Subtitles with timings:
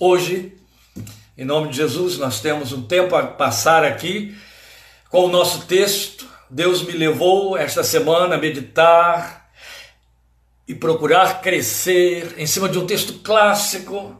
[0.00, 0.54] hoje,
[1.36, 4.34] em nome de Jesus, nós temos um tempo a passar aqui
[5.10, 6.26] com o nosso texto.
[6.48, 9.50] Deus me levou esta semana a meditar
[10.66, 14.16] e procurar crescer em cima de um texto clássico.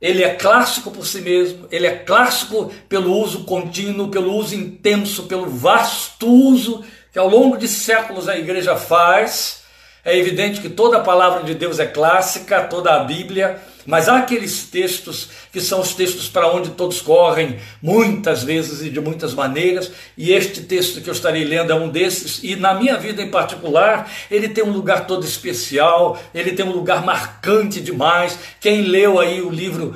[0.00, 5.24] Ele é clássico por si mesmo, ele é clássico pelo uso contínuo, pelo uso intenso,
[5.24, 6.82] pelo vasto uso
[7.12, 9.62] que ao longo de séculos a igreja faz.
[10.02, 14.18] É evidente que toda a palavra de Deus é clássica, toda a Bíblia mas há
[14.18, 19.32] aqueles textos que são os textos para onde todos correm, muitas vezes e de muitas
[19.32, 23.22] maneiras, e este texto que eu estarei lendo é um desses, e na minha vida
[23.22, 28.38] em particular, ele tem um lugar todo especial, ele tem um lugar marcante demais.
[28.60, 29.94] Quem leu aí o livro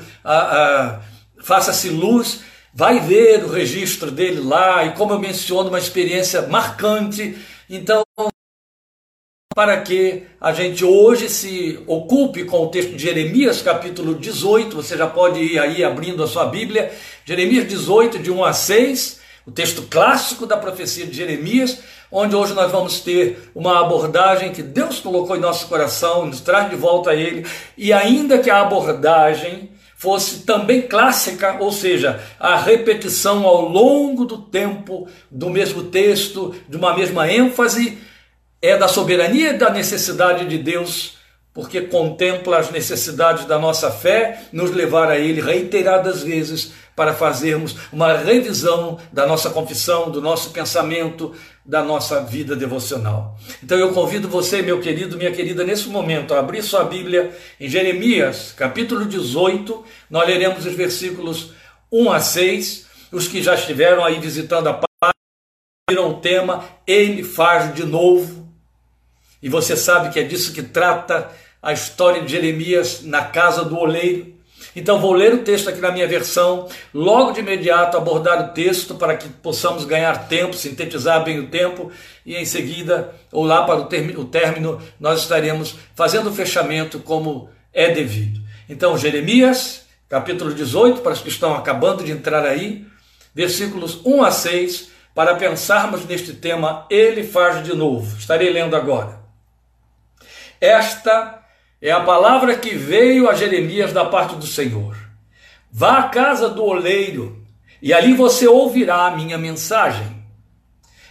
[1.42, 2.40] Faça-se Luz,
[2.72, 7.36] vai ver o registro dele lá, e como eu menciono, uma experiência marcante.
[7.68, 8.02] Então,
[9.60, 14.74] para que a gente hoje se ocupe com o texto de Jeremias, capítulo 18.
[14.74, 16.90] Você já pode ir aí abrindo a sua Bíblia.
[17.26, 21.78] Jeremias 18, de 1 a 6, o texto clássico da profecia de Jeremias,
[22.10, 26.70] onde hoje nós vamos ter uma abordagem que Deus colocou em nosso coração, nos traz
[26.70, 32.56] de volta a Ele, e ainda que a abordagem fosse também clássica, ou seja, a
[32.56, 37.98] repetição ao longo do tempo do mesmo texto, de uma mesma ênfase,
[38.62, 41.18] é da soberania e da necessidade de Deus,
[41.52, 47.76] porque contempla as necessidades da nossa fé, nos levar a Ele reiteradas vezes para fazermos
[47.90, 53.38] uma revisão da nossa confissão, do nosso pensamento, da nossa vida devocional.
[53.62, 57.68] Então eu convido você, meu querido, minha querida, nesse momento, a abrir sua Bíblia em
[57.68, 61.52] Jeremias, capítulo 18, nós leremos os versículos
[61.90, 62.90] 1 a 6.
[63.10, 65.14] Os que já estiveram aí visitando a página,
[65.88, 68.39] viram o tema, Ele faz de novo
[69.42, 71.30] e você sabe que é disso que trata
[71.62, 74.34] a história de Jeremias na casa do oleiro.
[74.74, 78.94] Então vou ler o texto aqui na minha versão, logo de imediato abordar o texto
[78.94, 81.90] para que possamos ganhar tempo, sintetizar bem o tempo
[82.24, 87.90] e em seguida, ou lá para o término, nós estaremos fazendo o fechamento como é
[87.90, 88.40] devido.
[88.68, 92.86] Então Jeremias, capítulo 18, para os que estão acabando de entrar aí,
[93.34, 98.16] versículos 1 a 6, para pensarmos neste tema, ele faz de novo.
[98.16, 99.19] Estarei lendo agora.
[100.60, 101.42] Esta
[101.80, 104.94] é a palavra que veio a Jeremias da parte do Senhor.
[105.72, 107.42] Vá à casa do oleiro,
[107.80, 110.20] e ali você ouvirá a minha mensagem.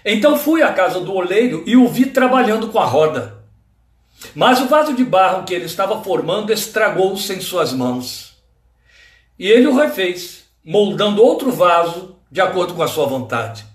[0.06, 3.40] Então fui à casa do oleiro e o vi trabalhando com a roda.
[4.36, 8.38] Mas o vaso de barro que ele estava formando estragou-se em suas mãos.
[9.38, 13.66] E ele o refez, moldando outro vaso de acordo com a sua vontade.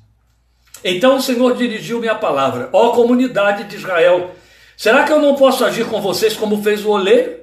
[0.84, 4.34] Então o Senhor dirigiu-me a palavra: Ó comunidade de Israel,
[4.76, 7.40] Será que eu não posso agir com vocês como fez o oleiro?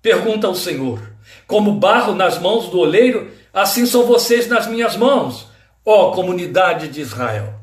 [0.00, 1.00] Pergunta o Senhor.
[1.46, 5.46] Como barro nas mãos do oleiro, assim são vocês nas minhas mãos,
[5.84, 7.54] ó comunidade de Israel.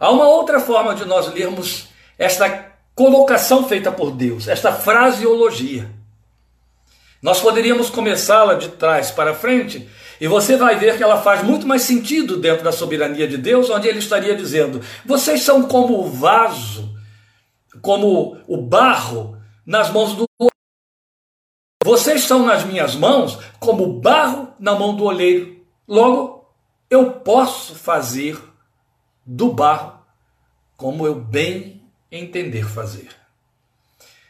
[0.00, 5.88] Há uma outra forma de nós lermos esta colocação feita por Deus, esta fraseologia.
[7.20, 9.88] Nós poderíamos começá-la de trás para frente
[10.20, 13.70] e você vai ver que ela faz muito mais sentido dentro da soberania de Deus,
[13.70, 16.97] onde ele estaria dizendo: vocês são como o vaso
[17.82, 20.28] como o barro nas mãos do
[21.84, 25.64] vocês estão nas minhas mãos como barro na mão do olheiro.
[25.86, 26.46] Logo,
[26.90, 28.38] eu posso fazer
[29.24, 29.98] do barro
[30.76, 33.08] como eu bem entender fazer.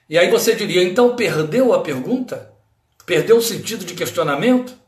[0.08, 2.52] E aí você diria, então perdeu a pergunta?
[3.04, 4.78] Perdeu o sentido de questionamento?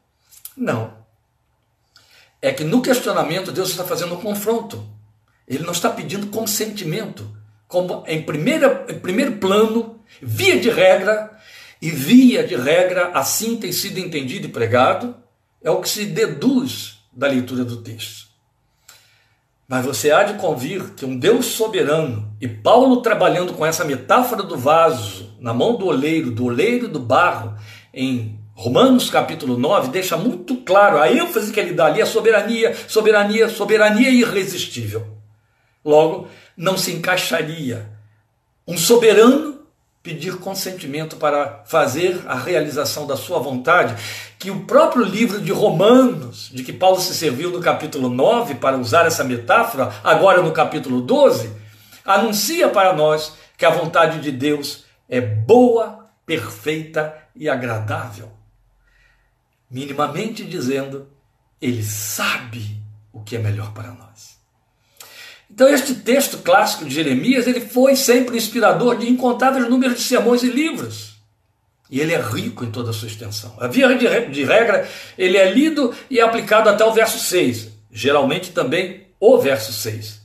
[0.56, 0.94] Não.
[2.41, 4.88] É que no questionamento Deus está fazendo um confronto.
[5.47, 7.28] Ele não está pedindo consentimento
[7.70, 11.31] como em, primeira, em primeiro plano, via de regra,
[11.81, 15.14] e via de regra, assim tem sido entendido e pregado,
[15.62, 18.28] é o que se deduz da leitura do texto.
[19.69, 24.42] Mas você há de convir que um Deus soberano, e Paulo trabalhando com essa metáfora
[24.42, 27.56] do vaso na mão do oleiro, do oleiro do barro,
[27.94, 32.74] em Romanos capítulo 9, deixa muito claro a ênfase que ele dá ali, a soberania,
[32.89, 35.19] soberania, soberania irresistível.
[35.84, 37.91] Logo, não se encaixaria
[38.66, 39.60] um soberano
[40.03, 43.94] pedir consentimento para fazer a realização da sua vontade,
[44.38, 48.78] que o próprio livro de Romanos, de que Paulo se serviu no capítulo 9 para
[48.78, 51.53] usar essa metáfora, agora no capítulo 12,
[52.04, 58.30] anuncia para nós que a vontade de Deus é boa, perfeita e agradável.
[59.71, 61.09] Minimamente dizendo,
[61.60, 62.80] ele sabe
[63.12, 64.40] o que é melhor para nós.
[65.50, 70.42] Então este texto clássico de Jeremias, ele foi sempre inspirador de incontáveis números de sermões
[70.42, 71.10] e livros.
[71.91, 73.56] E ele é rico em toda a sua extensão.
[73.58, 74.88] A via de regra,
[75.18, 80.20] ele é lido e aplicado até o verso 6, geralmente também o verso 6.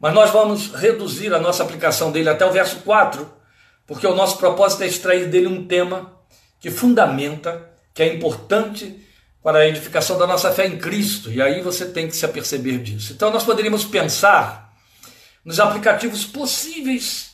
[0.00, 3.30] Mas nós vamos reduzir a nossa aplicação dele até o verso 4,
[3.86, 6.12] porque o nosso propósito é extrair dele um tema
[6.58, 8.98] que fundamenta, que é importante
[9.42, 11.30] para a edificação da nossa fé em Cristo.
[11.30, 13.12] E aí você tem que se aperceber disso.
[13.12, 14.72] Então nós poderíamos pensar
[15.44, 17.30] nos aplicativos possíveis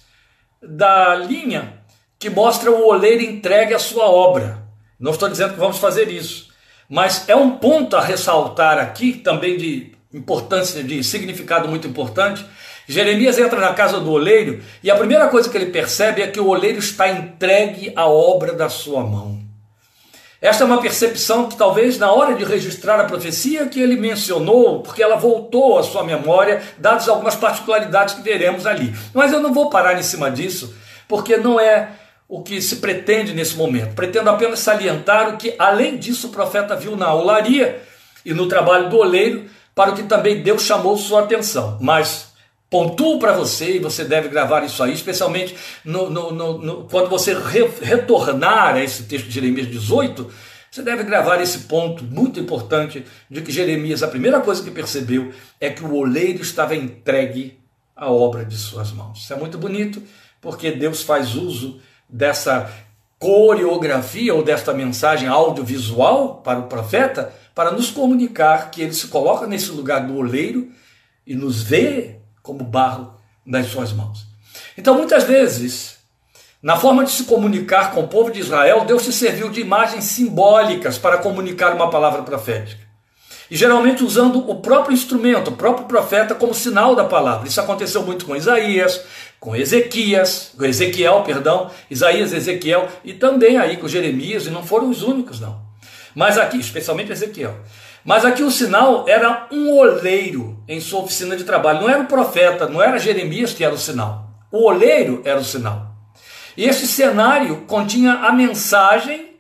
[0.63, 1.81] da linha
[2.19, 4.63] que mostra o oleiro entregue à sua obra.
[4.99, 6.49] Não estou dizendo que vamos fazer isso,
[6.89, 12.45] mas é um ponto a ressaltar aqui, também de importância, de significado muito importante.
[12.89, 16.41] Jeremias entra na casa do oleiro e a primeira coisa que ele percebe é que
[16.41, 19.46] o oleiro está entregue à obra da sua mão.
[20.41, 24.83] Esta é uma percepção que talvez na hora de registrar a profecia que ele mencionou,
[24.83, 28.95] porque ela voltou à sua memória, dadas algumas particularidades que veremos ali.
[29.15, 30.75] Mas eu não vou parar em cima disso,
[31.09, 31.89] porque não é
[32.29, 33.95] o que se pretende nesse momento.
[33.95, 37.81] Pretendo apenas salientar o que, além disso, o profeta viu na olaria
[38.25, 39.45] e no trabalho do oleiro,
[39.75, 41.79] para o que também Deus chamou sua atenção.
[41.81, 42.26] Mas
[42.77, 47.33] pontuo para você, e você deve gravar isso aí, especialmente no, no, no, quando você
[47.33, 50.31] re, retornar a esse texto de Jeremias 18,
[50.71, 55.33] você deve gravar esse ponto muito importante de que Jeremias, a primeira coisa que percebeu
[55.59, 57.59] é que o oleiro estava entregue
[57.97, 59.23] à obra de suas mãos.
[59.23, 60.03] Isso é muito bonito,
[60.39, 62.71] porque Deus faz uso dessa
[63.19, 69.47] coreografia ou desta mensagem audiovisual para o profeta para nos comunicar que ele se coloca
[69.47, 70.69] nesse lugar do oleiro
[71.27, 73.13] e nos vê como barro
[73.45, 74.25] nas suas mãos.
[74.79, 75.97] Então, muitas vezes,
[76.63, 80.05] na forma de se comunicar com o povo de Israel, Deus se serviu de imagens
[80.05, 82.87] simbólicas para comunicar uma palavra profética.
[83.51, 87.47] E geralmente usando o próprio instrumento, o próprio profeta, como sinal da palavra.
[87.47, 89.03] Isso aconteceu muito com Isaías,
[89.39, 94.89] com Ezequias, com Ezequiel, perdão, Isaías, Ezequiel e também aí com Jeremias, e não foram
[94.91, 95.61] os únicos, não.
[96.15, 97.55] Mas aqui, especialmente Ezequiel.
[98.07, 101.81] Mas aqui o sinal era um oleiro em sua oficina de trabalho.
[101.81, 104.31] Não era o profeta, não era Jeremias que era o sinal.
[104.53, 105.93] O oleiro era o sinal.
[106.57, 109.37] E esse cenário continha a mensagem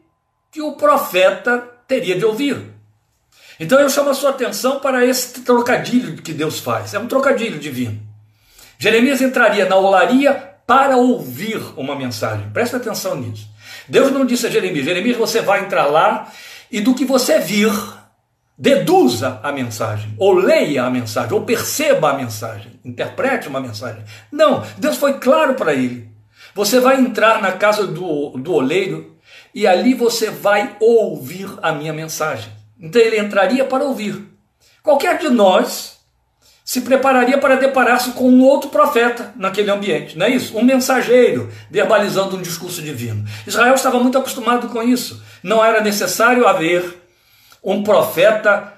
[0.51, 2.61] que o profeta teria de ouvir.
[3.61, 6.93] Então eu chamo a sua atenção para esse trocadilho que Deus faz.
[6.93, 8.01] É um trocadilho divino.
[8.79, 12.51] Jeremias entraria na olaria para ouvir uma mensagem.
[12.51, 13.49] Presta atenção nisso.
[13.89, 16.31] Deus não disse a Jeremias: Jeremias, você vai entrar lá
[16.71, 17.73] e do que você vir,
[18.58, 24.03] deduza a mensagem, ou leia a mensagem, ou perceba a mensagem, interprete uma mensagem.
[24.32, 26.08] Não, Deus foi claro para ele.
[26.55, 29.17] Você vai entrar na casa do, do oleiro
[29.55, 32.50] e ali você vai ouvir a minha mensagem.
[32.81, 34.25] Então ele entraria para ouvir.
[34.82, 35.97] Qualquer de nós
[36.64, 40.56] se prepararia para deparar-se com um outro profeta naquele ambiente, não é isso?
[40.58, 43.25] Um mensageiro verbalizando um discurso divino.
[43.47, 45.23] Israel estava muito acostumado com isso.
[45.43, 47.06] Não era necessário haver
[47.67, 48.73] um profeta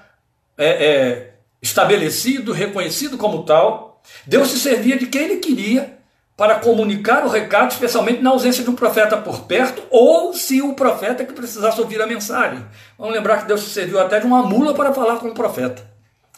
[0.57, 4.01] é, é, estabelecido, reconhecido como tal.
[4.25, 5.99] Deus se servia de quem ele queria
[6.35, 10.73] para comunicar o recado, especialmente na ausência de um profeta por perto, ou se o
[10.73, 12.65] profeta que precisasse ouvir a mensagem.
[12.97, 15.85] Vamos lembrar que Deus se serviu até de uma mula para falar com o profeta.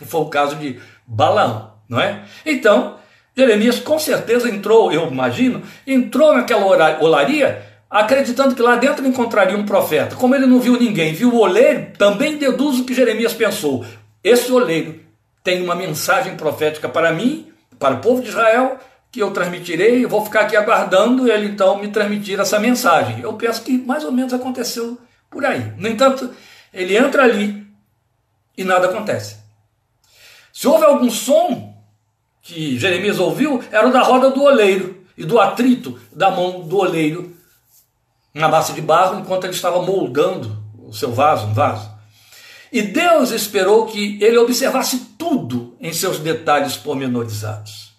[0.01, 2.24] E foi o caso de Balaão, não é?
[2.45, 2.98] Então,
[3.38, 9.65] Jeremias com certeza entrou, eu imagino, entrou naquela olaria acreditando que lá dentro encontraria um
[9.65, 10.15] profeta.
[10.15, 13.86] Como ele não viu ninguém, viu o oleiro, também deduz o que Jeremias pensou.
[14.24, 15.01] Esse oleiro
[15.43, 18.79] tem uma mensagem profética para mim, para o povo de Israel,
[19.12, 23.19] que eu transmitirei, eu vou ficar aqui aguardando ele então me transmitir essa mensagem.
[23.19, 24.98] Eu penso que mais ou menos aconteceu
[25.29, 25.74] por aí.
[25.77, 26.33] No entanto,
[26.74, 27.67] ele entra ali
[28.57, 29.36] e nada acontece.
[30.53, 31.75] Se houve algum som
[32.41, 36.77] que Jeremias ouviu, era o da roda do oleiro e do atrito da mão do
[36.77, 37.36] oleiro
[38.33, 41.91] na massa de barro enquanto ele estava moldando o seu vaso, um vaso.
[42.71, 47.91] E Deus esperou que ele observasse tudo em seus detalhes pormenorizados.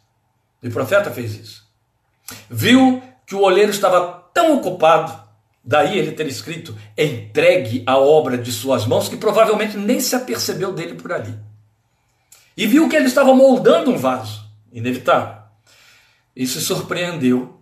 [0.63, 1.63] E o profeta fez isso.
[2.49, 5.23] Viu que o oleiro estava tão ocupado,
[5.63, 10.73] daí ele ter escrito, entregue a obra de suas mãos, que provavelmente nem se apercebeu
[10.73, 11.39] dele por ali
[12.57, 15.43] e viu que ele estava moldando um vaso, inevitável.
[16.35, 17.62] E se surpreendeu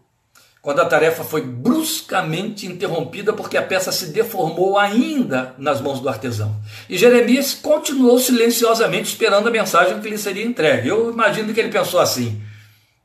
[0.63, 6.09] quando a tarefa foi bruscamente interrompida porque a peça se deformou ainda nas mãos do
[6.09, 6.55] artesão.
[6.89, 10.89] E Jeremias continuou silenciosamente esperando a mensagem que lhe seria entregue.
[10.89, 12.43] Eu imagino que ele pensou assim: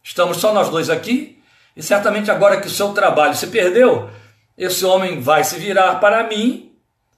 [0.03, 1.39] estamos só nós dois aqui,
[1.75, 4.09] e certamente agora que o seu trabalho se perdeu,
[4.57, 6.73] esse homem vai se virar para mim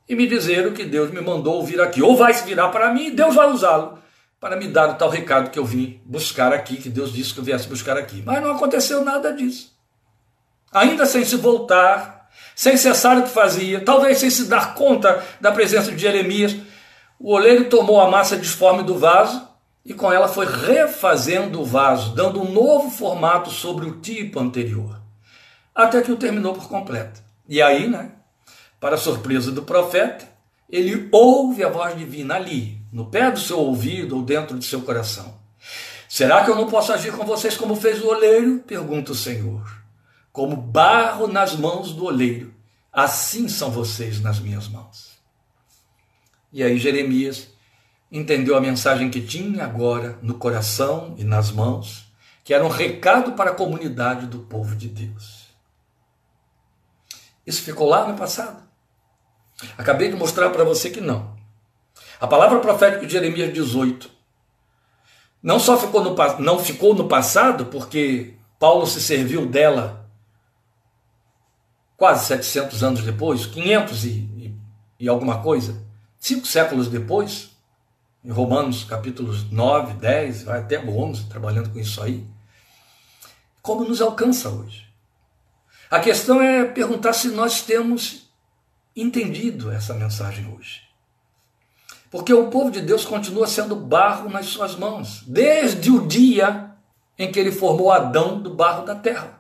[0.08, 2.02] e me dizer o que Deus me mandou ouvir aqui.
[2.02, 3.98] Ou vai se virar para mim e Deus vai usá-lo
[4.40, 7.40] para me dar o tal recado que eu vim buscar aqui, que Deus disse que
[7.40, 8.22] eu viesse buscar aqui.
[8.24, 9.77] Mas não aconteceu nada disso.
[10.72, 12.18] Ainda sem se voltar
[12.58, 16.56] sem cessar o que fazia, talvez sem se dar conta da presença de Jeremias,
[17.20, 19.48] o oleiro tomou a massa disforme do vaso
[19.86, 25.00] e com ela foi refazendo o vaso, dando um novo formato sobre o tipo anterior,
[25.74, 27.22] até que o terminou por completo.
[27.48, 28.14] E aí, né,
[28.80, 30.28] para surpresa do profeta,
[30.68, 34.82] ele ouve a voz divina ali, no pé do seu ouvido ou dentro do seu
[34.82, 35.36] coração.
[36.10, 38.64] Será que eu não posso agir com vocês como fez o oleiro?
[38.66, 39.87] Pergunta o Senhor.
[40.38, 42.54] Como barro nas mãos do oleiro,
[42.94, 45.18] assim são vocês nas minhas mãos.
[46.54, 47.48] E aí Jeremias
[48.12, 52.14] entendeu a mensagem que tinha agora no coração e nas mãos,
[52.44, 55.48] que era um recado para a comunidade do povo de Deus.
[57.44, 58.62] Isso ficou lá no passado.
[59.76, 61.36] Acabei de mostrar para você que não.
[62.22, 64.08] A palavra profética de Jeremias 18
[65.42, 70.06] não só ficou no, não ficou no passado, porque Paulo se serviu dela
[71.98, 74.56] quase 700 anos depois, 500 e, e,
[75.00, 75.84] e alguma coisa,
[76.20, 77.50] cinco séculos depois,
[78.24, 82.26] em Romanos capítulos 9, 10, vai até 11, trabalhando com isso aí,
[83.62, 84.86] como nos alcança hoje.
[85.90, 88.30] A questão é perguntar se nós temos
[88.96, 90.82] entendido essa mensagem hoje.
[92.12, 96.72] Porque o povo de Deus continua sendo barro nas suas mãos, desde o dia
[97.18, 99.37] em que ele formou Adão do barro da terra.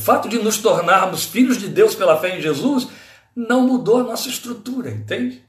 [0.00, 2.88] O fato de nos tornarmos filhos de Deus pela fé em Jesus
[3.36, 5.44] não mudou a nossa estrutura, entende?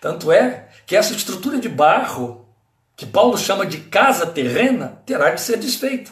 [0.00, 2.48] Tanto é que essa estrutura de barro,
[2.96, 6.10] que Paulo chama de casa terrena, terá de ser desfeita.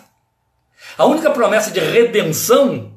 [0.97, 2.93] A única promessa de redenção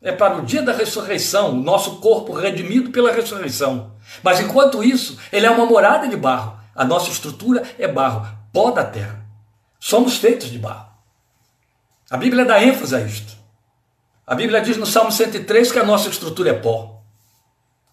[0.00, 3.96] é para o dia da ressurreição, o nosso corpo redimido pela ressurreição.
[4.22, 6.56] Mas enquanto isso, ele é uma morada de barro.
[6.72, 9.26] A nossa estrutura é barro, pó da terra.
[9.80, 10.86] Somos feitos de barro.
[12.08, 13.42] A Bíblia dá ênfase a isto.
[14.26, 17.02] A Bíblia diz no Salmo 103 que a nossa estrutura é pó.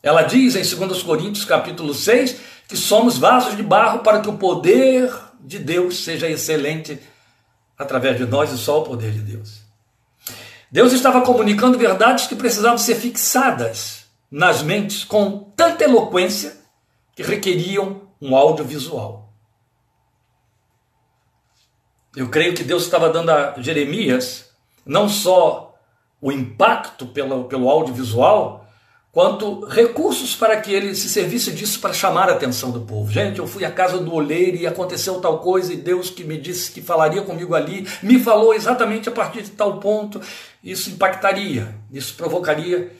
[0.02, 4.38] Ela diz em 2 Coríntios capítulo 6 que somos vasos de barro para que o
[4.38, 7.00] poder de Deus seja excelente
[7.78, 9.62] através de nós e só o poder de Deus.
[10.72, 16.58] Deus estava comunicando verdades que precisavam ser fixadas nas mentes com tanta eloquência
[17.14, 19.30] que requeriam um audiovisual.
[22.16, 24.50] Eu creio que Deus estava dando a Jeremias
[24.86, 25.71] não só
[26.22, 28.68] o impacto pelo, pelo audiovisual,
[29.12, 33.12] quanto recursos para que ele se servisse disso para chamar a atenção do povo.
[33.12, 36.38] Gente, eu fui à casa do oleiro e aconteceu tal coisa, e Deus que me
[36.38, 40.22] disse que falaria comigo ali, me falou exatamente a partir de tal ponto.
[40.64, 42.92] Isso impactaria, isso provocaria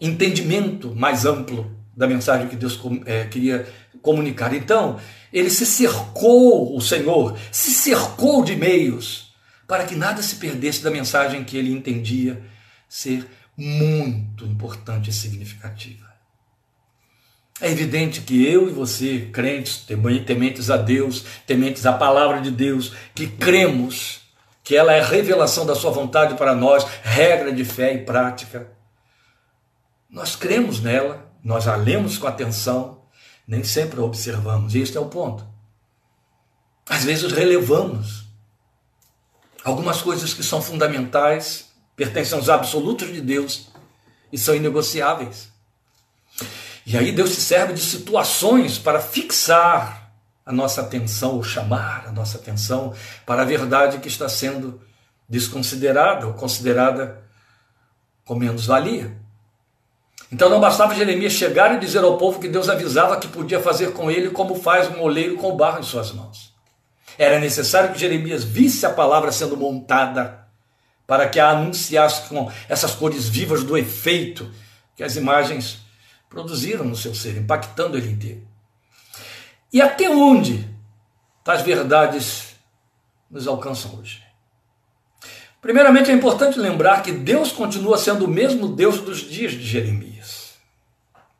[0.00, 3.66] entendimento mais amplo da mensagem que Deus é, queria
[4.00, 4.54] comunicar.
[4.54, 4.98] Então,
[5.32, 9.34] ele se cercou, o Senhor, se cercou de meios
[9.66, 12.40] para que nada se perdesse da mensagem que ele entendia
[12.88, 16.08] ser muito importante e significativa.
[17.60, 19.84] É evidente que eu e você, crentes,
[20.24, 24.20] tementes a Deus, tementes à palavra de Deus, que cremos
[24.62, 28.70] que ela é revelação da Sua vontade para nós, regra de fé e prática.
[30.08, 33.02] Nós cremos nela, nós a lemos com atenção,
[33.46, 35.44] nem sempre a observamos, e este é o ponto.
[36.88, 38.26] Às vezes relevamos
[39.64, 41.67] algumas coisas que são fundamentais
[41.98, 43.66] pertencem aos absolutos de Deus
[44.32, 45.48] e são inegociáveis.
[46.86, 50.12] E aí Deus se serve de situações para fixar
[50.46, 52.94] a nossa atenção, ou chamar a nossa atenção
[53.26, 54.80] para a verdade que está sendo
[55.28, 57.20] desconsiderada ou considerada
[58.24, 59.18] com menos valia.
[60.30, 63.92] Então não bastava Jeremias chegar e dizer ao povo que Deus avisava que podia fazer
[63.92, 66.54] com ele como faz um oleiro com o barro em suas mãos.
[67.18, 70.47] Era necessário que Jeremias visse a palavra sendo montada
[71.08, 74.52] para que a anunciasse com essas cores vivas do efeito
[74.94, 75.78] que as imagens
[76.28, 78.46] produziram no seu ser, impactando ele inteiro.
[79.72, 80.68] E até onde
[81.42, 82.56] tais verdades
[83.30, 84.22] nos alcançam hoje?
[85.62, 90.58] Primeiramente, é importante lembrar que Deus continua sendo o mesmo Deus dos dias de Jeremias.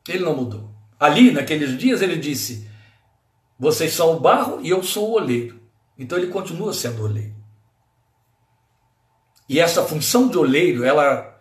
[0.09, 0.71] Ele não mudou.
[0.99, 2.67] Ali, naqueles dias, ele disse:
[3.59, 5.61] Vocês são o barro e eu sou o oleiro.
[5.99, 7.38] Então ele continua sendo oleiro.
[9.49, 11.41] E essa função de oleiro, ela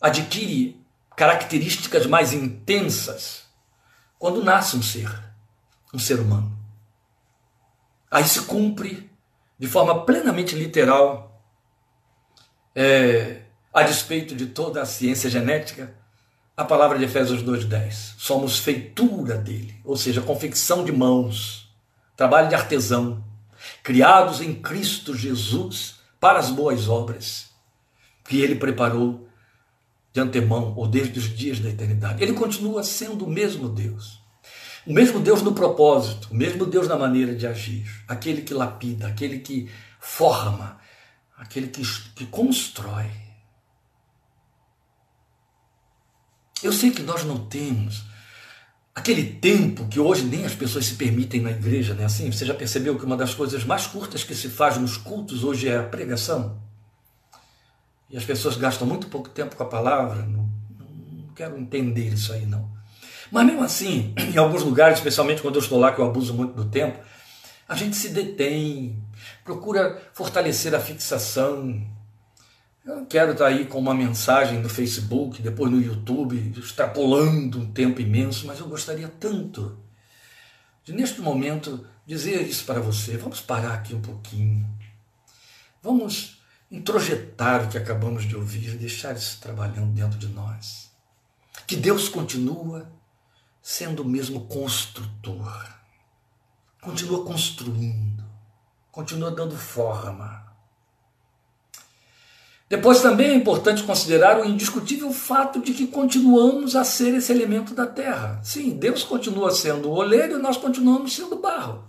[0.00, 0.84] adquire
[1.16, 3.44] características mais intensas
[4.18, 5.08] quando nasce um ser,
[5.94, 6.56] um ser humano.
[8.10, 9.10] Aí se cumpre
[9.58, 11.42] de forma plenamente literal,
[12.74, 15.94] é, a despeito de toda a ciência genética,
[16.56, 18.14] a palavra de Efésios 2,10.
[18.18, 21.70] Somos feitura dele, ou seja, confecção de mãos,
[22.16, 23.24] trabalho de artesão,
[23.82, 27.50] criados em Cristo Jesus para as boas obras
[28.24, 29.28] que ele preparou
[30.12, 32.22] de antemão ou desde os dias da eternidade.
[32.22, 34.20] Ele continua sendo o mesmo Deus.
[34.86, 39.08] O mesmo Deus no propósito, o mesmo Deus na maneira de agir, aquele que lapida,
[39.08, 39.68] aquele que
[39.98, 40.78] forma,
[41.36, 41.82] aquele que,
[42.14, 43.10] que constrói.
[46.62, 48.04] Eu sei que nós não temos
[48.96, 52.06] aquele tempo que hoje nem as pessoas se permitem na igreja, né?
[52.06, 55.44] Assim, você já percebeu que uma das coisas mais curtas que se faz nos cultos
[55.44, 56.58] hoje é a pregação?
[58.08, 60.22] E as pessoas gastam muito pouco tempo com a palavra.
[60.22, 60.48] Não,
[60.78, 62.70] não quero entender isso aí, não.
[63.30, 66.54] Mas mesmo assim, em alguns lugares, especialmente quando eu estou lá, que eu abuso muito
[66.54, 66.98] do tempo,
[67.68, 68.98] a gente se detém,
[69.44, 71.84] procura fortalecer a fixação.
[72.86, 77.72] Eu não quero estar aí com uma mensagem no Facebook, depois no YouTube, extrapolando um
[77.72, 79.76] tempo imenso, mas eu gostaria tanto
[80.84, 83.16] de, neste momento, dizer isso para você.
[83.16, 84.72] Vamos parar aqui um pouquinho.
[85.82, 86.40] Vamos
[86.70, 90.92] introjetar o que acabamos de ouvir, deixar isso trabalhando dentro de nós.
[91.66, 92.88] Que Deus continua
[93.60, 95.74] sendo o mesmo construtor.
[96.80, 98.22] Continua construindo,
[98.92, 100.45] continua dando forma.
[102.68, 107.74] Depois também é importante considerar o indiscutível fato de que continuamos a ser esse elemento
[107.74, 108.40] da terra.
[108.42, 111.84] Sim, Deus continua sendo o oleiro e nós continuamos sendo barro.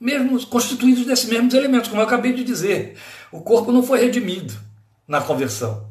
[0.00, 2.96] Mesmo constituídos desses mesmos elementos, como eu acabei de dizer.
[3.30, 4.54] O corpo não foi redimido
[5.06, 5.86] na conversão.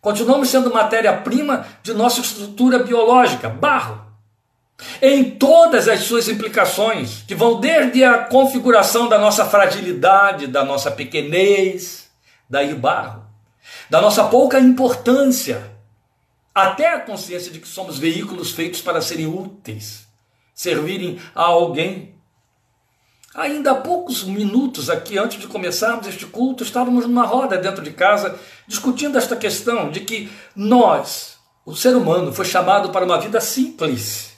[0.00, 4.06] Continuamos sendo matéria-prima de nossa estrutura biológica, barro
[5.00, 10.90] em todas as suas implicações, que vão desde a configuração da nossa fragilidade, da nossa
[10.90, 12.05] pequenez,
[12.48, 13.24] daí barro,
[13.90, 15.72] da nossa pouca importância,
[16.54, 20.06] até a consciência de que somos veículos feitos para serem úteis,
[20.54, 22.14] servirem a alguém.
[23.34, 27.90] Ainda há poucos minutos aqui, antes de começarmos este culto, estávamos numa roda dentro de
[27.90, 33.40] casa discutindo esta questão de que nós, o ser humano, foi chamado para uma vida
[33.40, 34.36] simples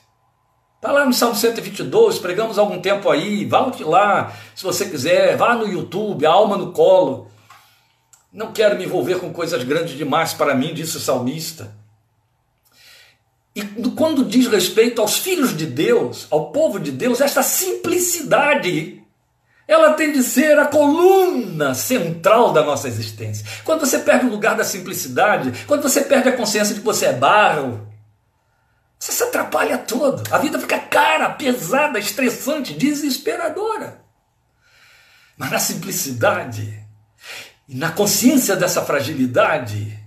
[0.79, 5.57] Está lá no Salmo 122, pregamos algum tempo aí, volte lá, se você quiser, vá
[5.57, 7.29] no YouTube, a alma no colo.
[8.33, 11.77] Não quero me envolver com coisas grandes demais para mim, disse o salmista.
[13.55, 13.63] E
[13.97, 19.03] quando diz respeito aos filhos de Deus, ao povo de Deus, esta simplicidade,
[19.67, 23.45] ela tem de ser a coluna central da nossa existência.
[23.65, 27.07] Quando você perde o lugar da simplicidade, quando você perde a consciência de que você
[27.07, 27.89] é barro,
[28.99, 30.23] você se atrapalha todo.
[30.33, 34.03] A vida fica cara, pesada, estressante, desesperadora.
[35.37, 36.78] Mas na simplicidade
[37.69, 39.99] e na consciência dessa fragilidade,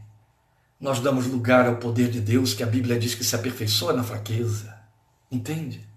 [0.80, 4.04] nós damos lugar ao poder de Deus que a Bíblia diz que se aperfeiçoa na
[4.04, 4.76] fraqueza.
[5.32, 5.88] Entende?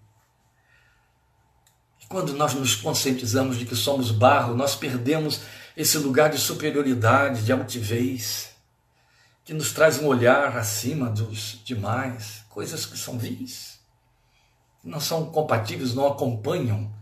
[2.02, 5.40] E quando nós nos conscientizamos de que somos barro, nós perdemos
[5.74, 8.50] esse lugar de superioridade, de altivez,
[9.42, 13.80] que nos traz um olhar acima dos demais coisas que são vis,
[14.84, 16.92] não são compatíveis, não acompanham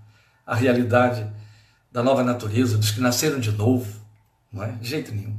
[0.46, 1.28] a realidade
[1.90, 4.01] da nova natureza, dos que nasceram de novo,
[4.52, 4.72] não é?
[4.72, 5.36] De jeito nenhum.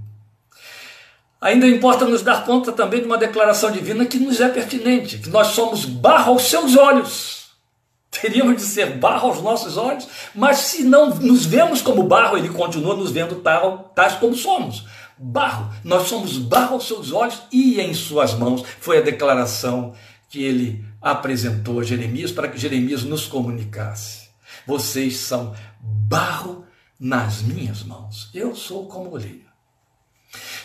[1.39, 5.30] Ainda importa nos dar conta também de uma declaração divina que nos é pertinente, que
[5.30, 7.47] nós somos barro aos seus olhos.
[8.10, 12.47] Teríamos de ser barro aos nossos olhos, mas se não nos vemos como barro, ele
[12.47, 14.86] continua nos vendo tal, tais como somos.
[15.17, 18.63] Barro, nós somos barro aos seus olhos e em suas mãos.
[18.80, 19.93] Foi a declaração
[20.30, 24.30] que ele apresentou a Jeremias para que Jeremias nos comunicasse.
[24.65, 26.65] Vocês são barro
[27.04, 28.30] nas minhas mãos.
[28.34, 29.44] Eu sou como olheiro.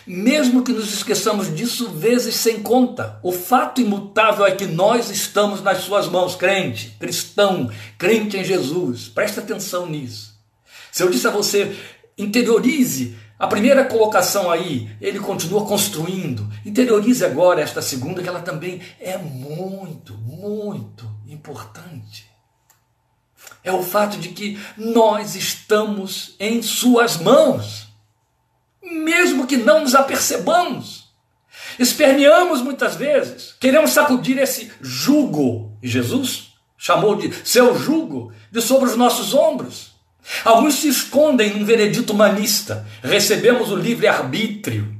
[0.07, 5.61] Mesmo que nos esqueçamos disso vezes sem conta, o fato imutável é que nós estamos
[5.61, 9.09] nas suas mãos, crente, cristão, crente em Jesus.
[9.09, 10.39] Preste atenção nisso.
[10.93, 11.77] Se eu disse a você,
[12.17, 16.49] interiorize a primeira colocação aí, ele continua construindo.
[16.65, 22.28] Interiorize agora esta segunda, que ela também é muito, muito importante.
[23.63, 27.87] É o fato de que nós estamos em Suas mãos,
[28.81, 31.09] mesmo que não nos apercebamos.
[31.77, 38.89] Esperneamos muitas vezes, queremos sacudir esse jugo, e Jesus chamou de seu jugo, de sobre
[38.89, 39.89] os nossos ombros.
[40.45, 42.87] Alguns se escondem num veredito humanista.
[43.03, 44.95] Recebemos o livre-arbítrio.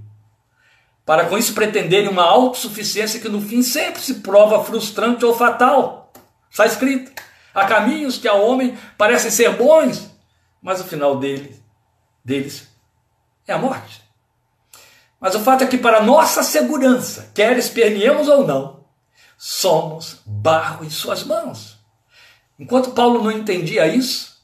[1.06, 6.12] Para com isso pretenderem uma autossuficiência que no fim sempre se prova frustrante ou fatal.
[6.52, 7.12] Está escrito.
[7.53, 10.09] Há caminhos que ao homem parecem ser bons,
[10.62, 11.62] mas o final deles,
[12.23, 12.67] deles
[13.47, 14.01] é a morte.
[15.19, 18.85] Mas o fato é que, para nossa segurança, quer esperneemos ou não,
[19.38, 21.77] somos barro em suas mãos.
[22.57, 24.38] Enquanto Paulo não entendia isso,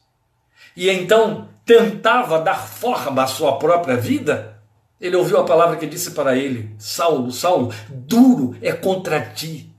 [0.75, 4.61] e então tentava dar forma à sua própria vida,
[4.99, 9.73] Ele ouviu a palavra que disse para ele: Saulo, Saulo, duro é contra ti,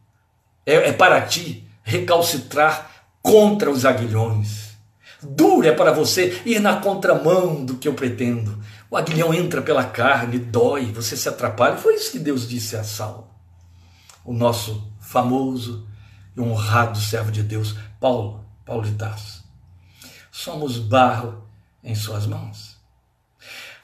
[0.64, 2.95] é, é para ti recalcitrar
[3.26, 4.76] contra os aguilhões.
[5.20, 8.62] Duro é para você ir na contramão do que eu pretendo.
[8.88, 11.76] O aguilhão entra pela carne, dói, você se atrapalha.
[11.76, 13.28] Foi isso que Deus disse a Saulo.
[14.24, 15.88] O nosso famoso
[16.36, 19.44] e honrado servo de Deus, Paulo, Paulo de Tarso.
[20.30, 21.42] Somos barro
[21.82, 22.76] em suas mãos.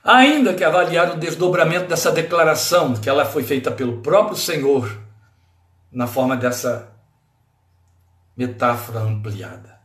[0.04, 5.00] Ainda que avaliar o desdobramento dessa declaração, que ela foi feita pelo próprio Senhor,
[5.90, 6.91] na forma dessa
[8.36, 9.80] metáfora ampliada.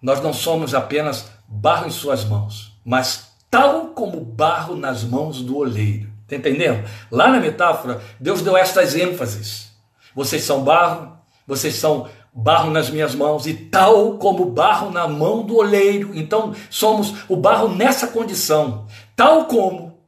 [0.00, 5.56] Nós não somos apenas barro em suas mãos, mas tal como barro nas mãos do
[5.56, 6.12] oleiro.
[6.22, 6.88] Está entendendo?
[7.10, 9.70] Lá na metáfora, Deus deu estas ênfases.
[10.14, 15.44] Vocês são barro, vocês são barro nas minhas mãos, e tal como barro na mão
[15.46, 16.10] do oleiro.
[16.14, 20.00] Então, somos o barro nessa condição, tal como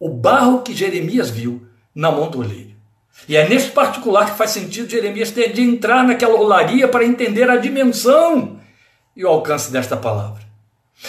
[0.00, 2.77] o barro que Jeremias viu na mão do oleiro.
[3.26, 7.48] E é nesse particular que faz sentido Jeremias ter de entrar naquela olaria para entender
[7.48, 8.60] a dimensão
[9.16, 10.42] e o alcance desta palavra.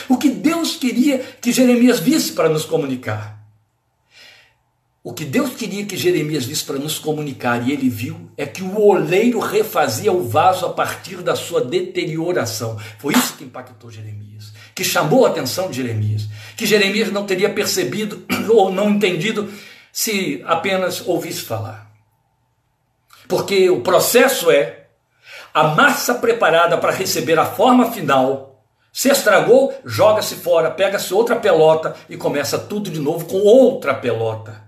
[0.07, 3.39] O que Deus queria que Jeremias visse para nos comunicar.
[5.01, 8.61] O que Deus queria que Jeremias visse para nos comunicar, e ele viu, é que
[8.61, 12.77] o oleiro refazia o vaso a partir da sua deterioração.
[12.97, 17.49] Foi isso que impactou Jeremias, que chamou a atenção de Jeremias, que Jeremias não teria
[17.49, 19.49] percebido ou não entendido
[19.91, 21.88] se apenas ouvisse falar.
[23.29, 24.87] Porque o processo é
[25.53, 28.49] a massa preparada para receber a forma final
[28.91, 34.61] se estragou, joga-se fora, pega-se outra pelota e começa tudo de novo com outra pelota.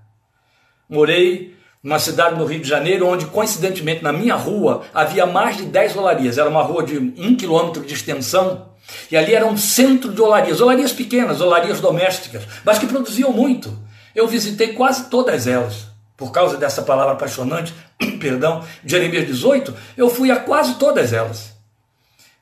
[0.88, 5.63] Morei numa cidade no Rio de Janeiro, onde coincidentemente na minha rua havia mais de
[5.63, 6.38] 10 olarias.
[6.38, 8.69] Era uma rua de um quilômetro de extensão.
[9.10, 13.76] E ali era um centro de olarias, olarias pequenas, olarias domésticas, mas que produziam muito.
[14.13, 15.90] Eu visitei quase todas elas.
[16.21, 17.73] Por causa dessa palavra apaixonante,
[18.21, 21.55] perdão, de Jeremias 18, eu fui a quase todas elas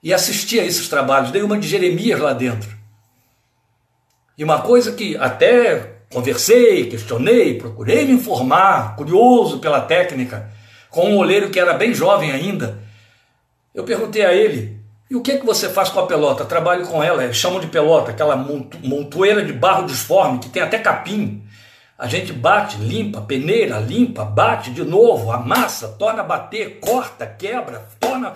[0.04, 1.32] e assisti a esses trabalhos.
[1.32, 2.70] Dei uma de Jeremias lá dentro.
[4.38, 10.52] E uma coisa que até conversei, questionei, procurei me informar, curioso pela técnica,
[10.90, 12.80] com um oleiro que era bem jovem ainda.
[13.74, 14.78] Eu perguntei a ele:
[15.10, 16.44] e o que, é que você faz com a pelota?
[16.44, 21.48] Trabalho com ela, chamam de pelota, aquela montoeira de barro disforme que tem até capim.
[22.00, 27.86] A gente bate, limpa, peneira, limpa, bate de novo, amassa, torna a bater, corta, quebra,
[28.00, 28.36] torna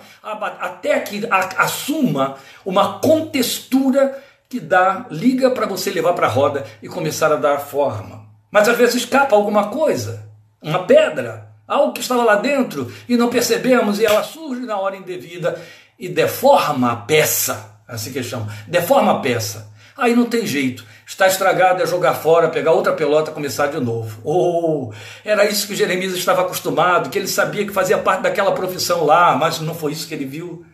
[0.60, 6.88] até que assuma uma contextura que dá, liga para você levar para a roda e
[6.88, 8.26] começar a dar forma.
[8.50, 10.28] Mas às vezes escapa alguma coisa,
[10.60, 14.94] uma pedra, algo que estava lá dentro e não percebemos e ela surge na hora
[14.94, 15.58] indevida
[15.98, 19.72] e deforma a peça, assim que chama, deforma a peça.
[19.96, 20.84] Aí não tem jeito.
[21.06, 24.20] Está estragado, é jogar fora, pegar outra pelota e começar de novo.
[24.24, 24.92] Oh,
[25.24, 29.36] era isso que Jeremias estava acostumado, que ele sabia que fazia parte daquela profissão lá,
[29.36, 30.64] mas não foi isso que ele viu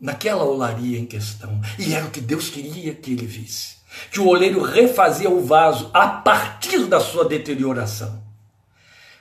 [0.00, 1.60] naquela olaria em questão.
[1.78, 3.80] E era o que Deus queria que ele visse.
[4.10, 8.22] Que o oleiro refazia o vaso a partir da sua deterioração.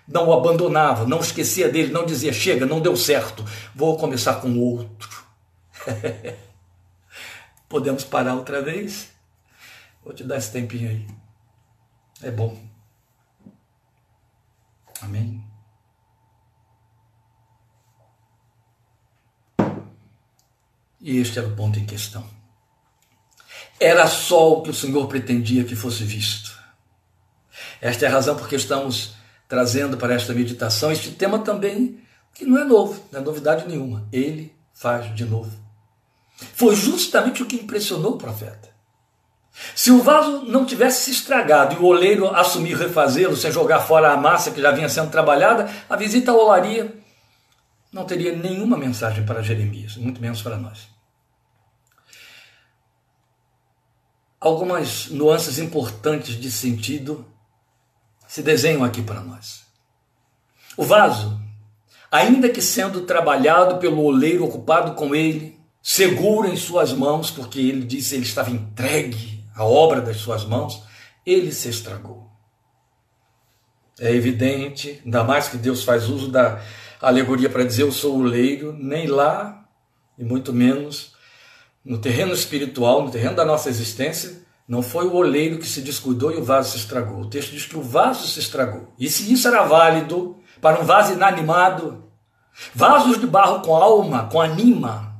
[0.07, 4.57] Não o abandonava, não esquecia dele, não dizia, chega, não deu certo, vou começar com
[4.59, 5.23] outro.
[7.69, 9.09] Podemos parar outra vez?
[10.09, 11.07] Vou te dar esse tempinho aí.
[12.23, 12.59] É bom.
[15.03, 15.45] Amém?
[20.99, 22.27] E este era o ponto em questão.
[23.79, 26.59] Era só o que o Senhor pretendia que fosse visto.
[27.79, 29.13] Esta é a razão porque estamos
[29.47, 32.01] trazendo para esta meditação este tema também,
[32.33, 34.09] que não é novo, não é novidade nenhuma.
[34.11, 35.55] Ele faz de novo.
[36.55, 38.68] Foi justamente o que impressionou o profeta.
[39.75, 44.11] Se o vaso não tivesse se estragado e o oleiro assumir refazê-lo sem jogar fora
[44.11, 46.93] a massa que já vinha sendo trabalhada, a visita à olaria
[47.91, 50.87] não teria nenhuma mensagem para Jeremias, muito menos para nós.
[54.39, 57.25] Algumas nuances importantes de sentido
[58.27, 59.63] se desenham aqui para nós.
[60.77, 61.41] O vaso,
[62.09, 67.85] ainda que sendo trabalhado pelo oleiro ocupado com ele, seguro em suas mãos, porque ele
[67.85, 70.81] disse ele estava entregue a obra das suas mãos,
[71.25, 72.31] ele se estragou.
[73.99, 76.61] É evidente, ainda mais que Deus faz uso da
[77.01, 79.65] alegoria para dizer eu sou o leiro, nem lá,
[80.17, 81.13] e muito menos
[81.83, 86.31] no terreno espiritual, no terreno da nossa existência, não foi o oleiro que se descuidou
[86.31, 87.19] e o vaso se estragou.
[87.19, 88.93] O texto diz que o vaso se estragou.
[88.97, 92.05] E se isso era válido para um vaso inanimado,
[92.73, 95.19] vasos de barro com alma, com anima,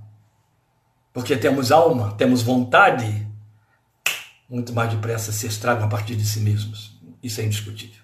[1.12, 3.29] porque temos alma, temos vontade,
[4.50, 6.98] muito mais depressa se estragam a partir de si mesmos.
[7.22, 8.02] Isso é indiscutível.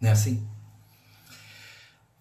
[0.00, 0.46] Não é assim?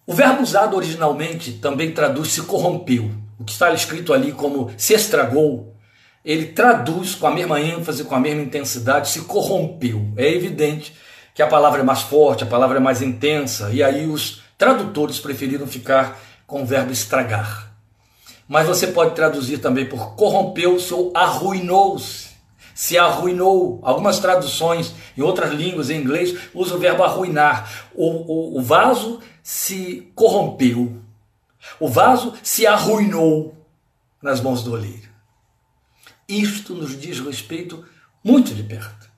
[0.05, 3.11] O verbo usado originalmente também traduz se corrompeu.
[3.39, 5.75] O que está escrito ali como se estragou,
[6.23, 10.11] ele traduz com a mesma ênfase, com a mesma intensidade, se corrompeu.
[10.17, 10.93] É evidente
[11.33, 15.19] que a palavra é mais forte, a palavra é mais intensa, e aí os tradutores
[15.19, 17.73] preferiram ficar com o verbo estragar.
[18.47, 22.30] Mas você pode traduzir também por corrompeu-se ou arruinou-se.
[22.81, 23.79] Se arruinou.
[23.83, 27.69] Algumas traduções em outras línguas, em inglês, usam o verbo arruinar.
[27.93, 30.99] O, o, o vaso se corrompeu.
[31.79, 33.55] O vaso se arruinou
[34.19, 35.11] nas mãos do oleiro.
[36.27, 37.85] Isto nos diz respeito
[38.23, 39.11] muito de perto.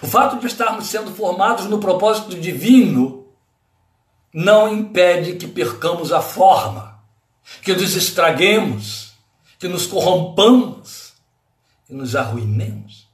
[0.00, 3.26] O fato de estarmos sendo formados no propósito divino
[4.32, 6.98] não impede que percamos a forma,
[7.60, 9.12] que nos estraguemos,
[9.58, 11.07] que nos corrompamos,
[11.88, 13.08] que nos arruinemos.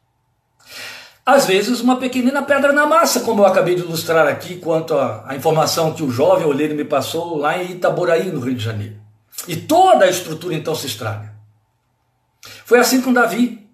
[1.24, 5.34] Às vezes, uma pequenina pedra na massa, como eu acabei de ilustrar aqui, quanto à
[5.34, 9.00] informação que o jovem olheiro me passou lá em Itaboraí, no Rio de Janeiro.
[9.48, 11.32] E toda a estrutura então se estraga.
[12.66, 13.66] Foi assim com Davi.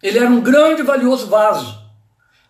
[0.00, 1.82] Ele era um grande e valioso vaso,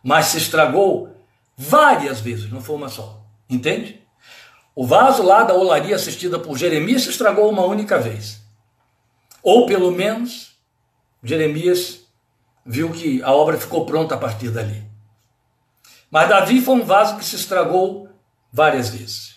[0.03, 1.17] mas se estragou
[1.57, 3.23] várias vezes, não foi uma só.
[3.49, 4.03] Entende?
[4.75, 8.43] O vaso lá da olaria assistida por Jeremias se estragou uma única vez.
[9.43, 10.56] Ou pelo menos,
[11.29, 12.01] Jeremias
[12.65, 14.83] viu que a obra ficou pronta a partir dali.
[16.11, 18.09] Mas Davi foi um vaso que se estragou
[18.53, 19.37] várias vezes.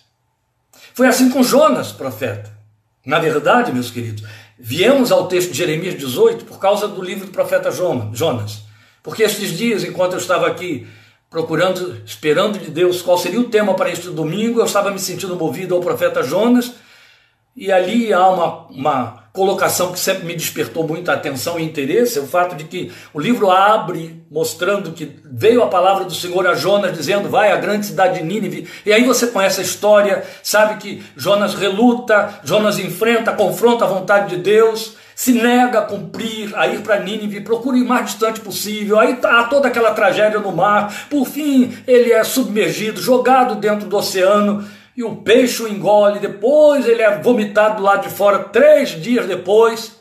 [0.94, 2.58] Foi assim com Jonas, profeta.
[3.06, 4.24] Na verdade, meus queridos,
[4.58, 8.64] viemos ao texto de Jeremias 18 por causa do livro do profeta Jonas.
[9.02, 10.88] Porque estes dias, enquanto eu estava aqui
[11.30, 15.36] procurando, esperando de Deus qual seria o tema para este domingo, eu estava me sentindo
[15.36, 16.74] movido ao profeta Jonas,
[17.56, 22.22] e ali há uma, uma colocação que sempre me despertou muita atenção e interesse, é
[22.22, 26.56] o fato de que o livro abre mostrando que veio a palavra do Senhor a
[26.56, 28.68] Jonas dizendo: "Vai à grande cidade de Nínive".
[28.86, 34.36] E aí você conhece a história, sabe que Jonas reluta, Jonas enfrenta, confronta a vontade
[34.36, 38.42] de Deus, se nega a cumprir, a ir para Nínive, procura ir o mais distante
[38.42, 39.00] possível.
[39.00, 40.94] Aí tá toda aquela tragédia no mar.
[41.10, 44.66] Por fim, ele é submergido, jogado dentro do oceano
[45.00, 49.26] e o peixe o engole, depois ele é vomitado do lado de fora três dias
[49.26, 49.96] depois.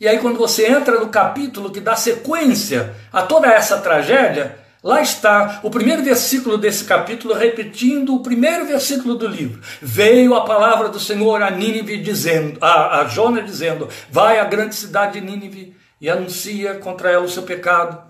[0.00, 5.00] E aí, quando você entra no capítulo que dá sequência a toda essa tragédia, lá
[5.00, 9.60] está o primeiro versículo desse capítulo repetindo o primeiro versículo do livro.
[9.80, 14.74] Veio a palavra do Senhor a Nínive dizendo, a, a Jonas dizendo: Vai à grande
[14.74, 18.02] cidade de Nínive e anuncia contra ela o seu pecado.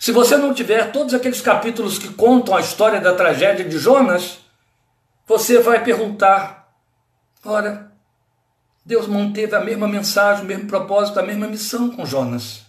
[0.00, 4.44] Se você não tiver todos aqueles capítulos que contam a história da tragédia de Jonas,
[5.26, 6.72] você vai perguntar:
[7.44, 7.92] ora,
[8.84, 12.66] Deus manteve a mesma mensagem, o mesmo propósito, a mesma missão com Jonas.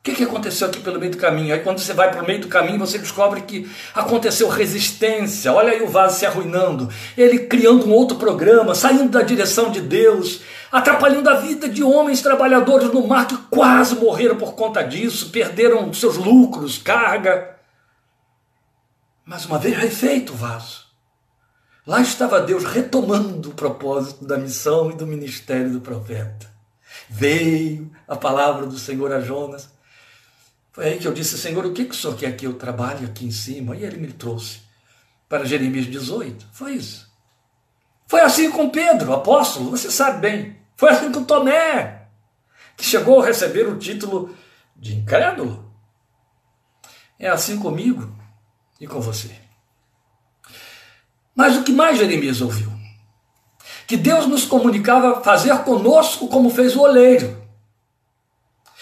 [0.00, 1.52] O que, que aconteceu aqui pelo meio do caminho?
[1.52, 5.52] Aí quando você vai para o meio do caminho, você descobre que aconteceu resistência.
[5.52, 6.88] Olha aí o vaso se arruinando,
[7.18, 10.40] ele criando um outro programa, saindo da direção de Deus,
[10.72, 15.92] atrapalhando a vida de homens trabalhadores no mar que quase morreram por conta disso, perderam
[15.92, 17.56] seus lucros, carga.
[19.22, 20.86] Mas uma vez refeito o vaso,
[21.90, 26.48] Lá estava Deus retomando o propósito da missão e do ministério do profeta.
[27.08, 29.68] Veio a palavra do Senhor a Jonas.
[30.70, 33.04] Foi aí que eu disse, Senhor, o que, que o Senhor quer que eu trabalhe
[33.04, 33.74] aqui em cima?
[33.74, 34.60] E ele me trouxe
[35.28, 36.46] para Jeremias 18.
[36.52, 37.10] Foi isso.
[38.06, 40.56] Foi assim com Pedro, apóstolo, você sabe bem.
[40.76, 42.06] Foi assim com Tomé,
[42.76, 44.32] que chegou a receber o título
[44.76, 45.68] de incrédulo.
[47.18, 48.16] É assim comigo
[48.80, 49.39] e com você.
[51.40, 52.70] Mas o que mais Jeremias ouviu?
[53.86, 57.34] Que Deus nos comunicava fazer conosco como fez o oleiro.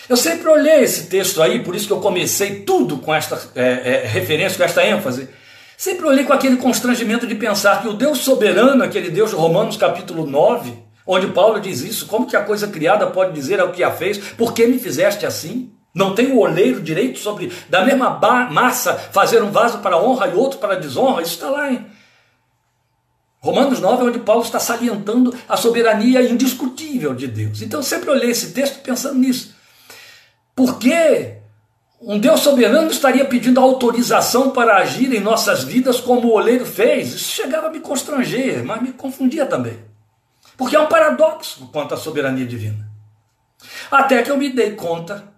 [0.09, 4.03] Eu sempre olhei esse texto aí, por isso que eu comecei tudo com esta é,
[4.03, 5.29] é, referência, com esta ênfase.
[5.77, 9.77] Sempre olhei com aquele constrangimento de pensar que o Deus soberano, aquele Deus de Romanos
[9.77, 10.73] capítulo 9,
[11.07, 14.19] onde Paulo diz isso, como que a coisa criada pode dizer ao que a fez,
[14.19, 15.71] por que me fizeste assim?
[15.95, 18.19] Não tem o oleiro direito sobre, da mesma
[18.51, 21.23] massa, fazer um vaso para honra e outro para desonra?
[21.23, 21.98] Isso está lá em
[23.41, 27.63] Romanos 9 é onde Paulo está salientando a soberania indiscutível de Deus.
[27.63, 29.55] Então eu sempre olhei esse texto pensando nisso.
[30.57, 31.35] Por que
[32.01, 37.15] um Deus soberano estaria pedindo autorização para agir em nossas vidas como o oleiro fez?
[37.15, 39.79] Isso chegava a me constranger, mas me confundia também.
[40.57, 42.89] Porque é um paradoxo quanto à soberania divina.
[43.91, 45.33] Até que eu me dei conta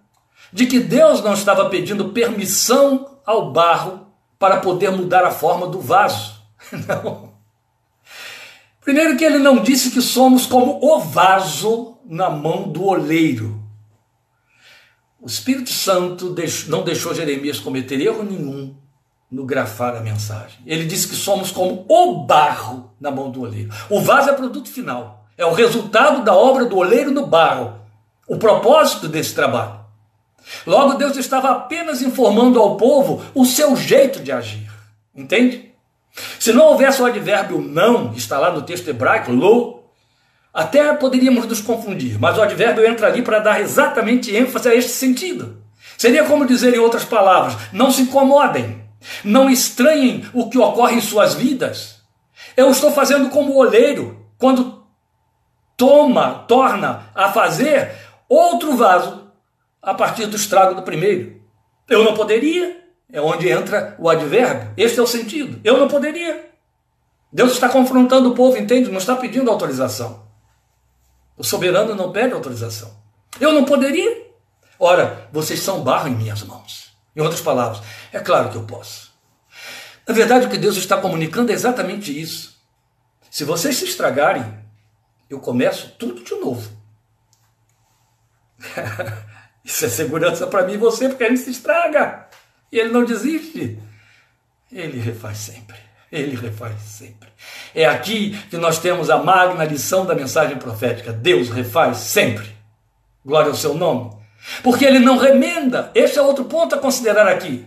[0.51, 4.07] de que Deus não estava pedindo permissão ao barro
[4.39, 6.41] para poder mudar a forma do vaso.
[6.87, 7.30] Não.
[8.81, 13.61] Primeiro, que ele não disse que somos como o vaso na mão do oleiro.
[15.21, 16.35] o Espírito Santo
[16.67, 18.75] não deixou Jeremias cometer erro nenhum
[19.31, 20.59] no grafar a mensagem.
[20.65, 23.71] Ele disse que somos como o barro na mão do oleiro.
[23.89, 27.79] O vaso é produto final, é o resultado da obra do oleiro no barro,
[28.27, 29.79] o propósito desse trabalho.
[30.65, 34.69] Logo, Deus estava apenas informando ao povo o seu jeito de agir.
[35.15, 35.70] Entende?
[36.39, 39.81] Se não houvesse o advérbio não, está lá no texto hebraico, lo,
[40.53, 44.91] até poderíamos nos confundir, mas o advérbio entra ali para dar exatamente ênfase a este
[44.91, 45.61] sentido.
[45.97, 48.83] Seria como dizer em outras palavras: não se incomodem,
[49.23, 52.01] não estranhem o que ocorre em suas vidas.
[52.57, 54.83] Eu estou fazendo como o oleiro, quando
[55.77, 57.91] toma, torna a fazer
[58.27, 59.31] outro vaso
[59.81, 61.41] a partir do estrago do primeiro.
[61.89, 62.80] Eu não poderia,
[63.11, 64.73] é onde entra o advérbio.
[64.77, 65.59] Este é o sentido.
[65.63, 66.49] Eu não poderia.
[67.31, 68.89] Deus está confrontando o povo, entende?
[68.89, 70.25] Não está pedindo autorização.
[71.37, 72.91] O soberano não pede autorização.
[73.39, 74.29] Eu não poderia.
[74.79, 76.91] Ora, vocês são barro em minhas mãos.
[77.15, 79.11] Em outras palavras, é claro que eu posso.
[80.07, 82.59] Na verdade, o que Deus está comunicando é exatamente isso.
[83.29, 84.43] Se vocês se estragarem,
[85.29, 86.69] eu começo tudo de novo.
[89.63, 92.27] isso é segurança para mim e você, porque a gente se estraga.
[92.71, 93.77] E ele não desiste.
[94.71, 95.77] Ele refaz sempre.
[96.11, 97.29] Ele refaz sempre.
[97.73, 101.11] É aqui que nós temos a magna lição da mensagem profética.
[101.11, 102.47] Deus refaz sempre.
[103.25, 104.11] Glória ao seu nome.
[104.63, 105.91] Porque ele não remenda.
[105.93, 107.65] Esse é outro ponto a considerar aqui.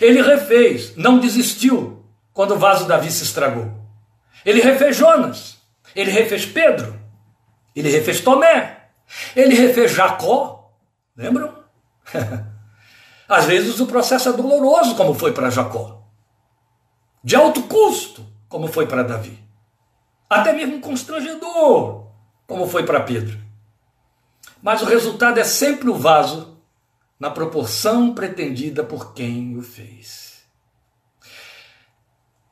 [0.00, 3.72] Ele refez, não desistiu quando o vaso Davi se estragou.
[4.44, 5.58] Ele refez Jonas.
[5.94, 6.98] Ele refez Pedro.
[7.74, 8.88] Ele refez Tomé.
[9.34, 10.72] Ele refez Jacó.
[11.16, 11.58] Lembram?
[13.30, 16.02] Às vezes o processo é doloroso, como foi para Jacó.
[17.22, 19.38] De alto custo, como foi para Davi.
[20.28, 22.08] Até mesmo constrangedor,
[22.44, 23.38] como foi para Pedro.
[24.60, 26.60] Mas o resultado é sempre o vaso
[27.20, 30.42] na proporção pretendida por quem o fez.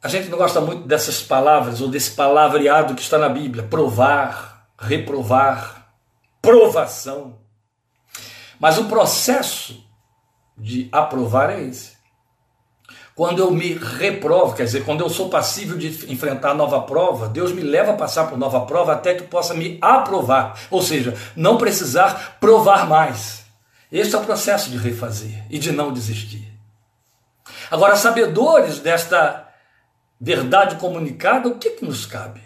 [0.01, 4.69] A gente não gosta muito dessas palavras ou desse palavreado que está na Bíblia: provar,
[4.79, 5.93] reprovar,
[6.41, 7.41] provação.
[8.61, 9.88] Mas o processo
[10.59, 11.97] de aprovar é esse.
[13.15, 17.53] Quando eu me reprovo, quer dizer, quando eu sou passível de enfrentar nova prova, Deus
[17.53, 21.59] me leva a passar por nova prova até que possa me aprovar, ou seja, não
[21.59, 23.45] precisar provar mais.
[23.91, 26.47] Este é o processo de refazer e de não desistir.
[27.71, 29.49] Agora, sabedores desta
[30.21, 32.43] verdade comunicada, o que, que nos cabe?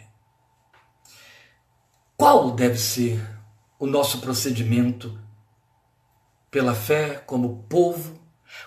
[2.17, 3.21] Qual deve ser
[3.79, 5.19] o nosso procedimento
[6.53, 8.21] pela fé como povo,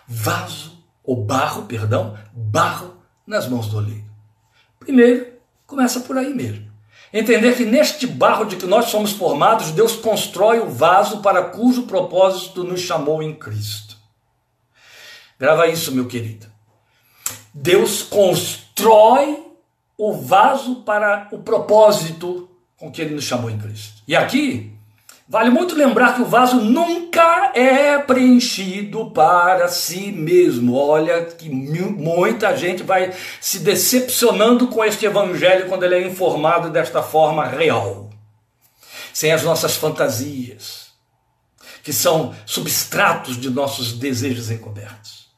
[0.08, 4.10] vaso, ou barro, perdão, barro nas mãos do oleiro.
[4.80, 5.34] Primeiro,
[5.68, 6.66] começa por aí mesmo.
[7.14, 11.84] Entender que neste barro de que nós somos formados, Deus constrói o vaso para cujo
[11.84, 13.96] propósito nos chamou em Cristo.
[15.40, 16.48] Grava isso, meu querido.
[17.54, 19.46] Deus constrói
[19.96, 24.02] o vaso para o propósito com que ele nos chamou em Cristo.
[24.08, 24.75] E aqui
[25.28, 30.76] Vale muito lembrar que o vaso nunca é preenchido para si mesmo.
[30.76, 33.12] Olha que muita gente vai
[33.42, 38.12] se decepcionando com este evangelho quando ele é informado desta forma real.
[39.12, 40.90] Sem as nossas fantasias,
[41.82, 45.30] que são substratos de nossos desejos encobertos.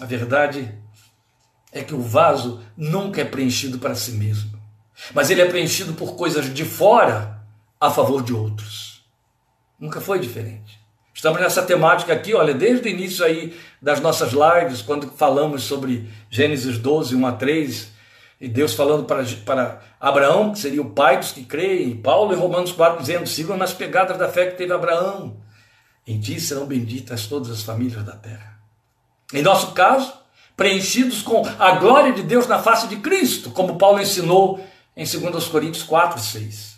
[0.00, 0.72] A verdade
[1.70, 4.58] é que o vaso nunca é preenchido para si mesmo,
[5.12, 7.42] mas ele é preenchido por coisas de fora
[7.78, 8.83] a favor de outros.
[9.78, 10.80] Nunca foi diferente.
[11.14, 16.08] Estamos nessa temática aqui, olha, desde o início aí das nossas lives, quando falamos sobre
[16.28, 17.94] Gênesis 12, 1 a 3,
[18.40, 22.36] e Deus falando para, para Abraão, que seria o pai dos que creem, Paulo em
[22.36, 25.36] Romanos 4 dizendo: sigam nas pegadas da fé que teve Abraão.
[26.06, 28.58] Em ti serão benditas todas as famílias da terra.
[29.32, 30.12] Em nosso caso,
[30.56, 34.62] preenchidos com a glória de Deus na face de Cristo, como Paulo ensinou
[34.96, 36.74] em 2 Coríntios 4, 6.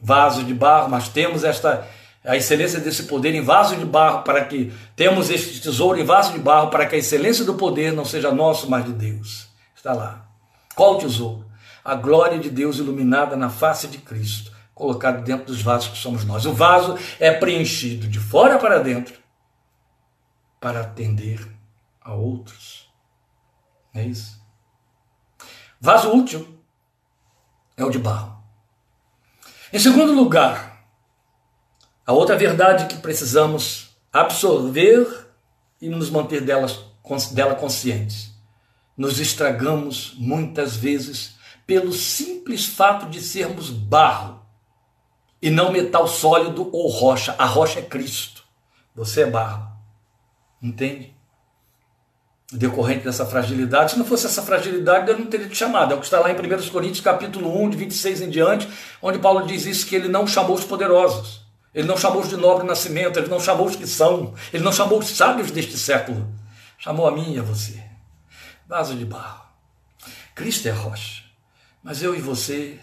[0.00, 1.88] Vaso de barro, mas temos esta
[2.28, 6.32] a excelência desse poder em vaso de barro, para que temos este tesouro em vaso
[6.32, 9.48] de barro, para que a excelência do poder não seja nosso, mas de Deus.
[9.74, 10.28] Está lá.
[10.74, 11.46] Qual o tesouro?
[11.82, 16.22] A glória de Deus iluminada na face de Cristo, colocado dentro dos vasos que somos
[16.26, 16.44] nós.
[16.44, 19.18] O vaso é preenchido de fora para dentro
[20.60, 21.48] para atender
[22.02, 22.92] a outros.
[23.94, 24.38] É isso.
[25.80, 26.46] Vaso útil
[27.74, 28.36] é o de barro.
[29.72, 30.67] Em segundo lugar,
[32.08, 35.26] a outra verdade que precisamos absorver
[35.78, 36.80] e nos manter delas,
[37.32, 38.32] dela conscientes.
[38.96, 41.36] Nos estragamos muitas vezes
[41.66, 44.40] pelo simples fato de sermos barro
[45.42, 47.34] e não metal sólido ou rocha.
[47.38, 48.42] A rocha é Cristo.
[48.94, 49.70] Você é barro.
[50.62, 51.14] Entende?
[52.50, 53.90] Decorrente dessa fragilidade.
[53.90, 55.92] Se não fosse essa fragilidade, Deus não teria te chamado.
[55.92, 58.66] É o que está lá em 1 Coríntios, capítulo 1, de 26 em diante,
[59.02, 61.46] onde Paulo diz isso, que ele não chamou os poderosos.
[61.78, 64.72] Ele não chamou os de nobre nascimento, ele não chamou os que são, ele não
[64.72, 66.28] chamou os sábios deste século.
[66.76, 67.80] Chamou a mim e a você.
[68.66, 69.44] Vaso de barro.
[70.34, 71.22] Cristo é rocha.
[71.80, 72.80] Mas eu e você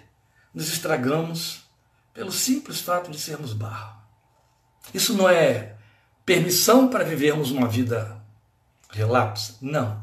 [0.53, 1.65] nos estragamos
[2.13, 4.01] pelo simples fato de sermos barro.
[4.93, 5.75] Isso não é
[6.25, 8.23] permissão para vivermos uma vida
[8.89, 9.57] relapsa.
[9.61, 10.01] Não.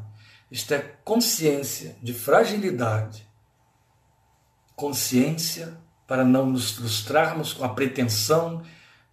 [0.51, 3.27] Isto é consciência de fragilidade,
[4.75, 5.75] consciência
[6.05, 8.61] para não nos frustrarmos com a pretensão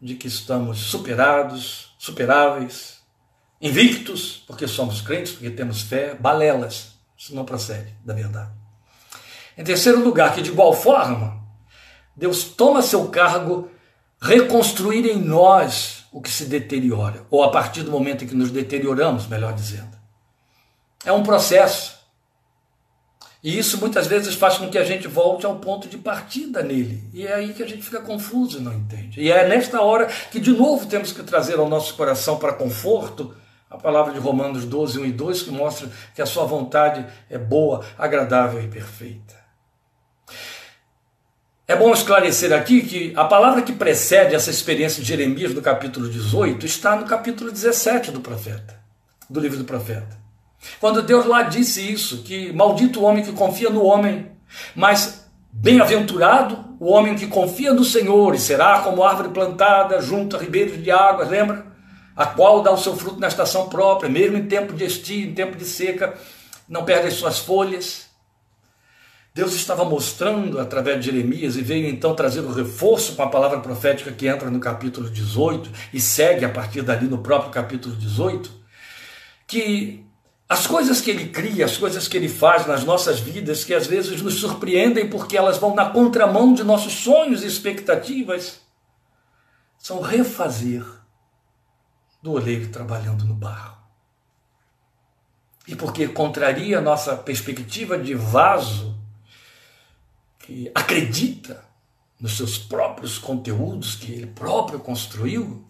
[0.00, 3.00] de que estamos superados, superáveis,
[3.60, 6.92] invictos, porque somos crentes, porque temos fé, balelas.
[7.16, 8.50] Isso não procede da verdade.
[9.56, 11.38] Em terceiro lugar, que de igual forma,
[12.16, 13.70] Deus toma seu cargo
[14.20, 18.50] reconstruir em nós o que se deteriora, ou a partir do momento em que nos
[18.50, 19.98] deterioramos, melhor dizendo.
[21.04, 21.99] É um processo.
[23.42, 27.02] E isso muitas vezes faz com que a gente volte ao ponto de partida nele.
[27.12, 29.20] E é aí que a gente fica confuso e não entende.
[29.20, 33.34] E é nesta hora que de novo temos que trazer ao nosso coração para conforto
[33.70, 37.38] a palavra de Romanos 12, 1 e 2, que mostra que a sua vontade é
[37.38, 39.40] boa, agradável e perfeita.
[41.66, 46.10] É bom esclarecer aqui que a palavra que precede essa experiência de Jeremias do capítulo
[46.10, 48.76] 18 está no capítulo 17 do profeta,
[49.30, 50.19] do livro do profeta.
[50.78, 54.30] Quando Deus lá disse isso, que maldito o homem que confia no homem,
[54.74, 60.38] mas bem-aventurado o homem que confia no Senhor e será como árvore plantada junto a
[60.38, 61.66] ribeiros de águas, lembra?
[62.14, 65.34] A qual dá o seu fruto na estação própria, mesmo em tempo de estio, em
[65.34, 66.14] tempo de seca,
[66.68, 68.08] não perde as suas folhas.
[69.34, 73.60] Deus estava mostrando através de Jeremias e veio então trazer o reforço com a palavra
[73.60, 78.50] profética que entra no capítulo 18 e segue a partir dali no próprio capítulo 18,
[79.46, 80.04] que
[80.50, 83.86] as coisas que ele cria, as coisas que ele faz nas nossas vidas, que às
[83.86, 88.60] vezes nos surpreendem porque elas vão na contramão de nossos sonhos e expectativas,
[89.78, 90.84] são refazer
[92.20, 93.78] do oleiro trabalhando no barro.
[95.68, 98.98] E porque contraria a nossa perspectiva de vaso
[100.40, 101.64] que acredita
[102.18, 105.64] nos seus próprios conteúdos que ele próprio construiu,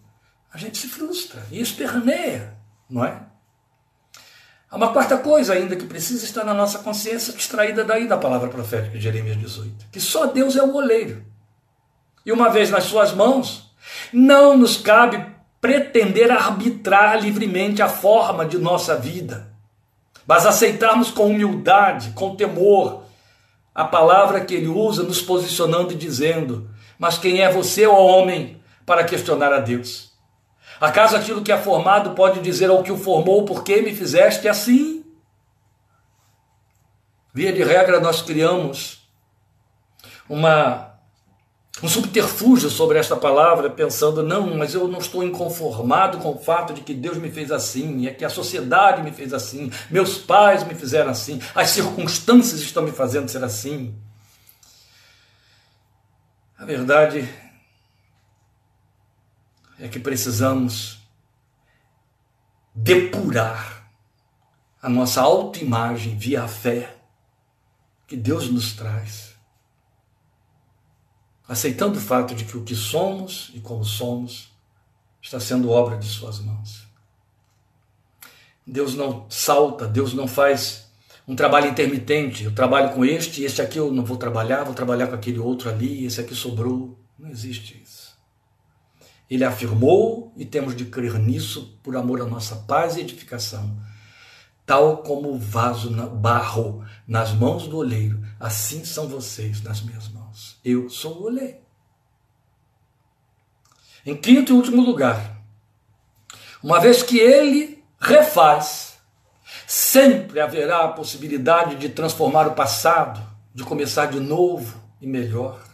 [0.51, 2.57] a gente se frustra e esperneia,
[2.89, 3.30] não é?
[4.71, 8.47] Há uma quarta coisa ainda que precisa estar na nossa consciência, extraída daí da palavra
[8.47, 11.25] profética de Jeremias 18, que só Deus é o oleiro.
[12.25, 13.69] E uma vez nas suas mãos,
[14.13, 15.25] não nos cabe
[15.59, 19.51] pretender arbitrar livremente a forma de nossa vida,
[20.25, 23.03] mas aceitarmos com humildade, com temor,
[23.75, 28.61] a palavra que ele usa nos posicionando e dizendo: Mas quem é você, ó homem,
[28.85, 30.10] para questionar a Deus?
[30.81, 34.47] Acaso aquilo que é formado pode dizer ao que o formou, por que me fizeste
[34.47, 35.05] assim?
[37.31, 39.07] Via de regra, nós criamos
[40.27, 40.89] uma
[41.83, 46.73] um subterfúgio sobre esta palavra, pensando, não, mas eu não estou inconformado com o fato
[46.73, 50.63] de que Deus me fez assim, é que a sociedade me fez assim, meus pais
[50.63, 53.95] me fizeram assim, as circunstâncias estão me fazendo ser assim.
[56.55, 57.27] A verdade
[59.81, 60.99] é que precisamos
[62.73, 63.91] depurar
[64.81, 66.95] a nossa autoimagem via a fé
[68.07, 69.31] que Deus nos traz
[71.51, 74.49] aceitando o fato de que o que somos e como somos
[75.21, 76.87] está sendo obra de Suas mãos.
[78.65, 80.89] Deus não salta, Deus não faz
[81.27, 82.45] um trabalho intermitente.
[82.45, 85.69] Eu trabalho com este, este aqui eu não vou trabalhar, vou trabalhar com aquele outro
[85.69, 86.97] ali, esse aqui sobrou.
[87.19, 88.10] Não existe isso.
[89.31, 93.77] Ele afirmou e temos de crer nisso por amor à nossa paz e edificação.
[94.65, 100.59] Tal como o vaso barro nas mãos do oleiro, assim são vocês nas minhas mãos.
[100.65, 101.59] Eu sou o oleiro.
[104.05, 105.41] Em quinto e último lugar,
[106.61, 108.99] uma vez que ele refaz,
[109.65, 113.25] sempre haverá a possibilidade de transformar o passado,
[113.55, 115.70] de começar de novo e melhor.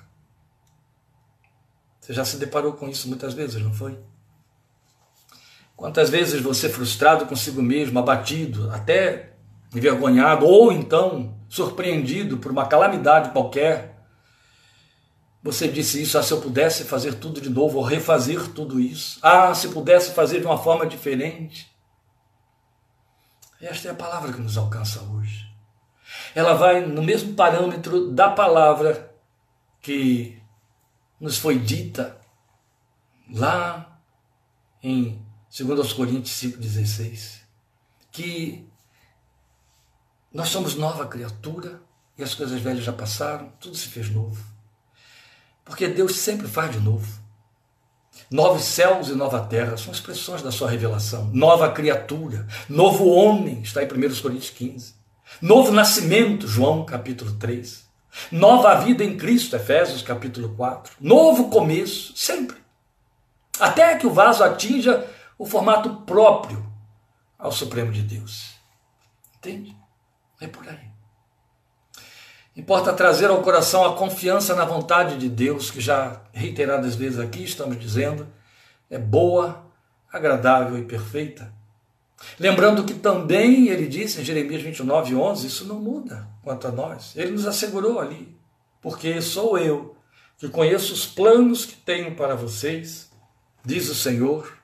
[2.08, 4.00] Você já se deparou com isso muitas vezes, não foi?
[5.76, 9.34] Quantas vezes você frustrado consigo mesmo, abatido, até
[9.76, 14.08] envergonhado, ou então surpreendido por uma calamidade qualquer,
[15.44, 19.20] você disse isso, ah, se eu pudesse fazer tudo de novo, ou refazer tudo isso.
[19.22, 21.70] Ah, se pudesse fazer de uma forma diferente.
[23.62, 25.46] Esta é a palavra que nos alcança hoje.
[26.34, 29.14] Ela vai no mesmo parâmetro da palavra
[29.82, 30.37] que
[31.20, 32.20] nos foi dita
[33.32, 34.00] lá
[34.82, 37.40] em segundo aos Coríntios 5,16,
[38.12, 38.68] que
[40.32, 41.82] nós somos nova criatura
[42.18, 44.44] e as coisas velhas já passaram, tudo se fez novo.
[45.64, 47.28] Porque Deus sempre faz de novo.
[48.32, 51.30] Novos céus e nova terra são expressões da sua revelação.
[51.34, 54.96] Nova criatura, novo homem, está em 1 Coríntios 15.
[55.42, 57.87] Novo nascimento, João capítulo 3.
[58.32, 60.96] Nova vida em Cristo, Efésios capítulo 4.
[61.00, 62.58] Novo começo, sempre.
[63.60, 65.06] Até que o vaso atinja
[65.38, 66.66] o formato próprio
[67.38, 68.56] ao Supremo de Deus.
[69.38, 69.76] Entende?
[70.42, 70.88] É por aí.
[72.56, 77.44] Importa trazer ao coração a confiança na vontade de Deus, que já reiteradas vezes aqui
[77.44, 78.28] estamos dizendo,
[78.90, 79.64] é boa,
[80.12, 81.54] agradável e perfeita.
[82.40, 87.16] Lembrando que também ele disse em Jeremias 29, 11, isso não muda quanto a nós.
[87.16, 88.36] Ele nos assegurou ali,
[88.82, 89.96] porque sou eu
[90.38, 93.10] que conheço os planos que tenho para vocês,
[93.66, 94.56] diz o Senhor,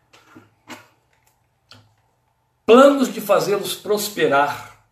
[2.65, 4.85] planos de fazê-los prosperar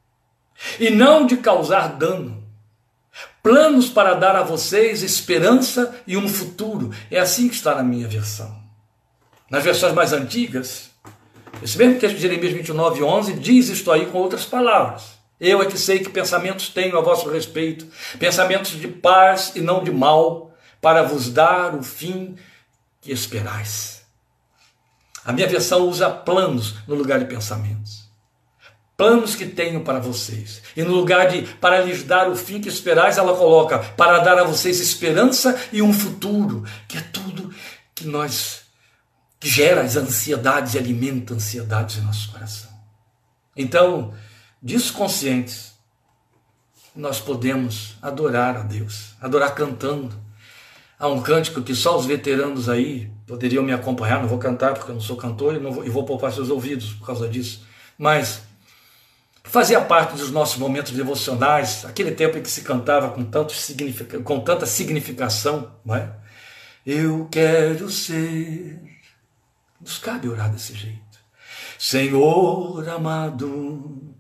[0.80, 2.44] e não de causar dano,
[3.42, 6.92] planos para dar a vocês esperança e um futuro.
[7.10, 8.60] É assim que está na minha versão.
[9.50, 10.91] Nas versões mais antigas,
[11.64, 15.20] esse mesmo texto de Jeremias 29, 11 diz isto aí com outras palavras.
[15.40, 17.88] Eu é que sei que pensamentos tenho a vosso respeito,
[18.20, 22.36] pensamentos de paz e não de mal, para vos dar o fim
[23.02, 24.06] que esperais.
[25.26, 28.10] A minha versão usa planos no lugar de pensamentos.
[28.96, 30.62] Planos que tenho para vocês.
[30.76, 34.38] E no lugar de para lhes dar o fim que esperais, ela coloca para dar
[34.38, 37.52] a vocês esperança e um futuro, que é tudo
[37.96, 38.61] que nós
[39.42, 42.70] que gera as ansiedades e alimenta ansiedades em nosso coração.
[43.58, 44.14] Então,
[44.62, 45.74] disso conscientes,
[46.96, 50.14] nós podemos adorar a Deus, adorar cantando.
[51.00, 54.92] Há um cântico que só os veteranos aí poderiam me acompanhar, não vou cantar porque
[54.92, 57.66] eu não sou cantor e, não vou, e vou poupar seus ouvidos por causa disso,
[57.98, 58.44] mas
[59.44, 63.56] fazia parte dos nossos momentos devocionais, aquele tempo em que se cantava com, tanto
[64.24, 66.14] com tanta significação, não é?
[66.86, 69.01] Eu quero ser
[69.82, 71.02] nos cabe orar desse jeito.
[71.78, 74.16] Senhor amado,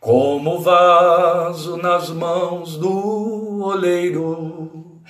[0.00, 5.00] como vaso nas mãos do oleiro,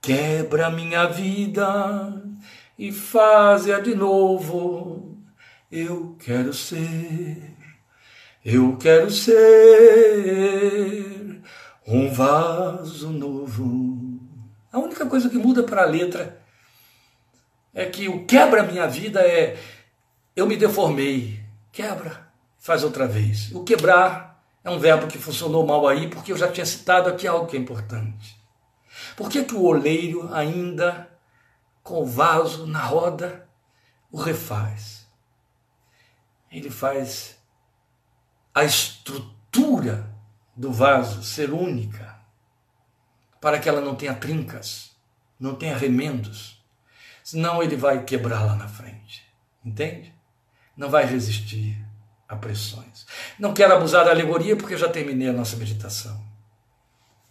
[0.00, 2.22] quebra minha vida
[2.78, 5.18] e faz-a de novo.
[5.70, 7.56] Eu quero ser,
[8.44, 9.98] eu quero ser
[11.86, 14.20] um vaso novo.
[14.70, 16.37] A única coisa que muda para a letra
[17.78, 19.56] é que o quebra minha vida é
[20.34, 21.40] eu me deformei.
[21.70, 23.52] Quebra, faz outra vez.
[23.52, 27.24] O quebrar é um verbo que funcionou mal aí, porque eu já tinha citado aqui
[27.24, 28.36] algo que é importante.
[29.16, 31.08] Por que, que o oleiro ainda,
[31.80, 33.48] com o vaso na roda,
[34.10, 35.06] o refaz?
[36.50, 37.38] Ele faz
[38.52, 40.12] a estrutura
[40.56, 42.18] do vaso ser única,
[43.40, 44.96] para que ela não tenha trincas,
[45.38, 46.57] não tenha remendos
[47.28, 49.22] senão ele vai quebrar lá na frente.
[49.62, 50.14] Entende?
[50.74, 51.76] Não vai resistir
[52.26, 53.06] a pressões.
[53.38, 56.26] Não quero abusar da alegoria porque já terminei a nossa meditação.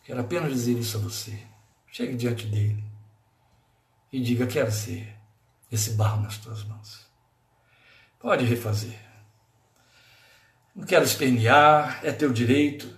[0.03, 1.39] Quero apenas dizer isso a você.
[1.91, 2.83] Chegue diante dele
[4.13, 5.15] e diga: Quero ser
[5.71, 7.07] esse barro nas tuas mãos.
[8.19, 8.99] Pode refazer.
[10.75, 12.95] Não quero espernear, é teu direito.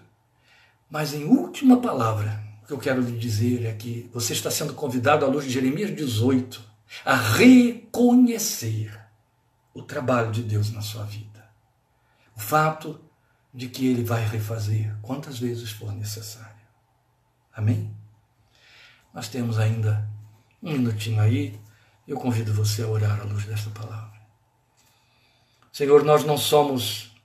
[0.89, 4.73] Mas em última palavra, o que eu quero lhe dizer é que você está sendo
[4.73, 6.68] convidado à luz de Jeremias 18
[7.05, 8.99] a reconhecer
[9.73, 11.49] o trabalho de Deus na sua vida.
[12.35, 12.99] O fato
[13.53, 16.59] de que Ele vai refazer quantas vezes for necessário.
[17.53, 17.95] Amém?
[19.13, 20.09] Nós temos ainda
[20.61, 21.59] um minutinho aí.
[22.07, 24.19] Eu convido você a orar à luz desta palavra.
[25.71, 27.15] Senhor, nós não somos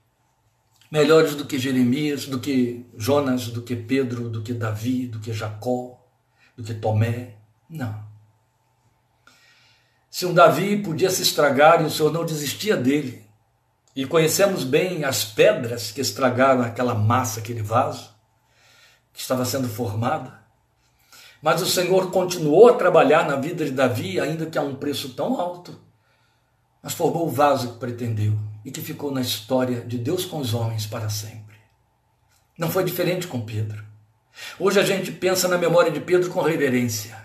[0.91, 5.33] melhores do que Jeremias, do que Jonas, do que Pedro, do que Davi, do que
[5.33, 6.01] Jacó,
[6.57, 7.37] do que Tomé.
[7.69, 8.14] Não.
[10.15, 13.27] Se um Davi podia se estragar e o Senhor não desistia dele,
[13.97, 18.15] e conhecemos bem as pedras que estragaram aquela massa, aquele vaso,
[19.13, 20.33] que estava sendo formada,
[21.43, 25.15] mas o Senhor continuou a trabalhar na vida de Davi, ainda que a um preço
[25.15, 25.81] tão alto,
[26.81, 30.55] mas formou o vaso que pretendeu e que ficou na história de Deus com os
[30.55, 31.57] homens para sempre.
[32.57, 33.85] Não foi diferente com Pedro.
[34.61, 37.21] Hoje a gente pensa na memória de Pedro com reverência.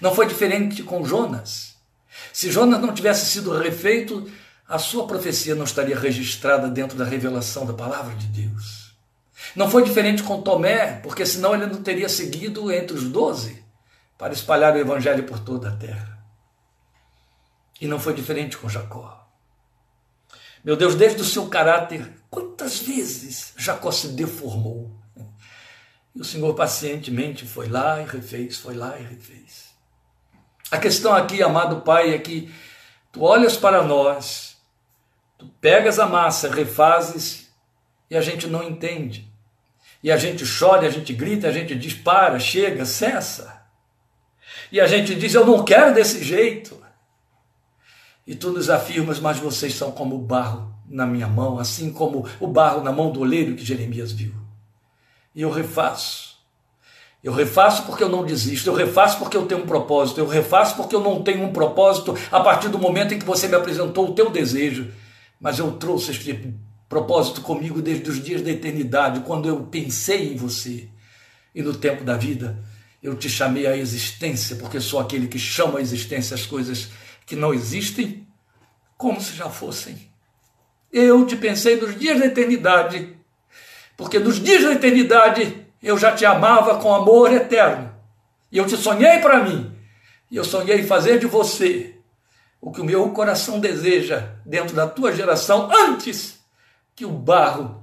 [0.00, 1.71] Não foi diferente com Jonas.
[2.32, 4.30] Se Jonas não tivesse sido refeito,
[4.68, 8.94] a sua profecia não estaria registrada dentro da revelação da palavra de Deus.
[9.54, 13.62] Não foi diferente com Tomé, porque senão ele não teria seguido entre os doze
[14.16, 16.18] para espalhar o evangelho por toda a terra.
[17.80, 19.28] E não foi diferente com Jacó.
[20.64, 24.92] Meu Deus, desde o seu caráter, quantas vezes Jacó se deformou?
[26.14, 29.71] E o Senhor pacientemente foi lá e refez, foi lá e refez.
[30.72, 32.50] A questão aqui, amado Pai, é que
[33.12, 34.56] tu olhas para nós,
[35.36, 37.52] tu pegas a massa, refazes
[38.10, 39.30] e a gente não entende.
[40.02, 43.62] E a gente chora, a gente grita, a gente diz: para, chega, cessa.
[44.72, 46.82] E a gente diz: eu não quero desse jeito.
[48.26, 52.26] E tu nos afirmas, mas vocês são como o barro na minha mão, assim como
[52.40, 54.32] o barro na mão do oleiro que Jeremias viu.
[55.34, 56.31] E eu refaço.
[57.22, 60.74] Eu refaço porque eu não desisto, eu refaço porque eu tenho um propósito, eu refaço
[60.74, 64.08] porque eu não tenho um propósito a partir do momento em que você me apresentou
[64.08, 64.90] o teu desejo.
[65.40, 66.52] Mas eu trouxe este
[66.88, 70.88] propósito comigo desde os dias da eternidade, quando eu pensei em você.
[71.54, 72.58] E no tempo da vida,
[73.00, 76.88] eu te chamei à existência, porque sou aquele que chama à existência as coisas
[77.24, 78.26] que não existem
[78.96, 80.10] como se já fossem.
[80.92, 83.16] Eu te pensei nos dias da eternidade,
[83.96, 87.92] porque nos dias da eternidade eu já te amava com amor eterno.
[88.50, 89.76] E eu te sonhei para mim.
[90.30, 91.98] E eu sonhei fazer de você
[92.60, 96.40] o que o meu coração deseja dentro da tua geração antes
[96.94, 97.82] que o barro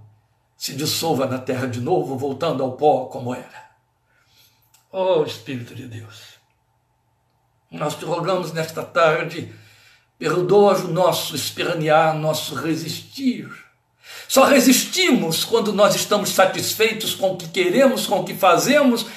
[0.55, 3.69] se dissolva na terra de novo, voltando ao pó como era.
[4.91, 6.39] Oh Espírito de Deus.
[7.69, 9.53] Nós te rogamos nesta tarde,
[10.17, 13.47] perdoa o nosso espernear, nosso resistir.
[14.29, 19.07] Só resistimos quando nós estamos satisfeitos com o que queremos, com o que fazemos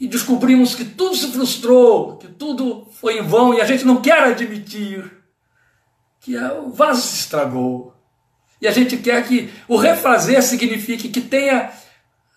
[0.00, 4.02] e descobrimos que tudo se frustrou, que tudo foi em vão e a gente não
[4.02, 5.08] quer admitir
[6.18, 7.94] que o vaso se estragou.
[8.60, 11.70] E a gente quer que o refazer signifique que tenha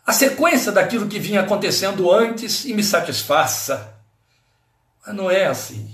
[0.05, 3.95] a sequência daquilo que vinha acontecendo antes e me satisfaça.
[5.03, 5.89] Mas não é assim.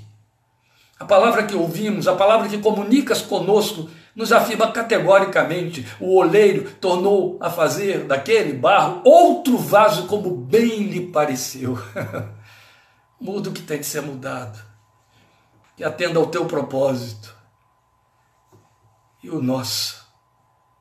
[0.99, 7.37] A palavra que ouvimos, a palavra que comunicas conosco, nos afirma categoricamente: o oleiro tornou
[7.41, 11.77] a fazer daquele barro outro vaso como bem lhe pareceu.
[13.19, 14.59] Muda o que tem de ser mudado,
[15.75, 17.35] que atenda ao teu propósito.
[19.23, 20.05] E o nosso,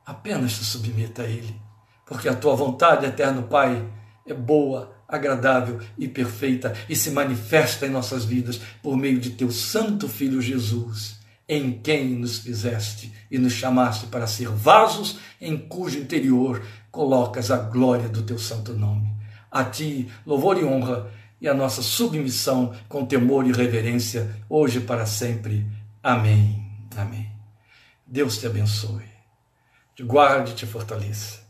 [0.04, 1.58] apenas se submeta a ele,
[2.04, 3.88] porque a tua vontade, eterno Pai,
[4.26, 9.50] é boa, agradável e perfeita e se manifesta em nossas vidas por meio de teu
[9.50, 15.98] Santo Filho Jesus, em quem nos fizeste e nos chamaste para ser vasos em cujo
[15.98, 19.12] interior colocas a glória do teu santo nome.
[19.50, 24.82] A ti, louvor e honra e a nossa submissão com temor e reverência, hoje e
[24.82, 25.66] para sempre.
[26.02, 26.64] Amém.
[26.96, 27.30] Amém.
[28.06, 29.04] Deus te abençoe,
[29.94, 31.43] te guarde e te fortaleça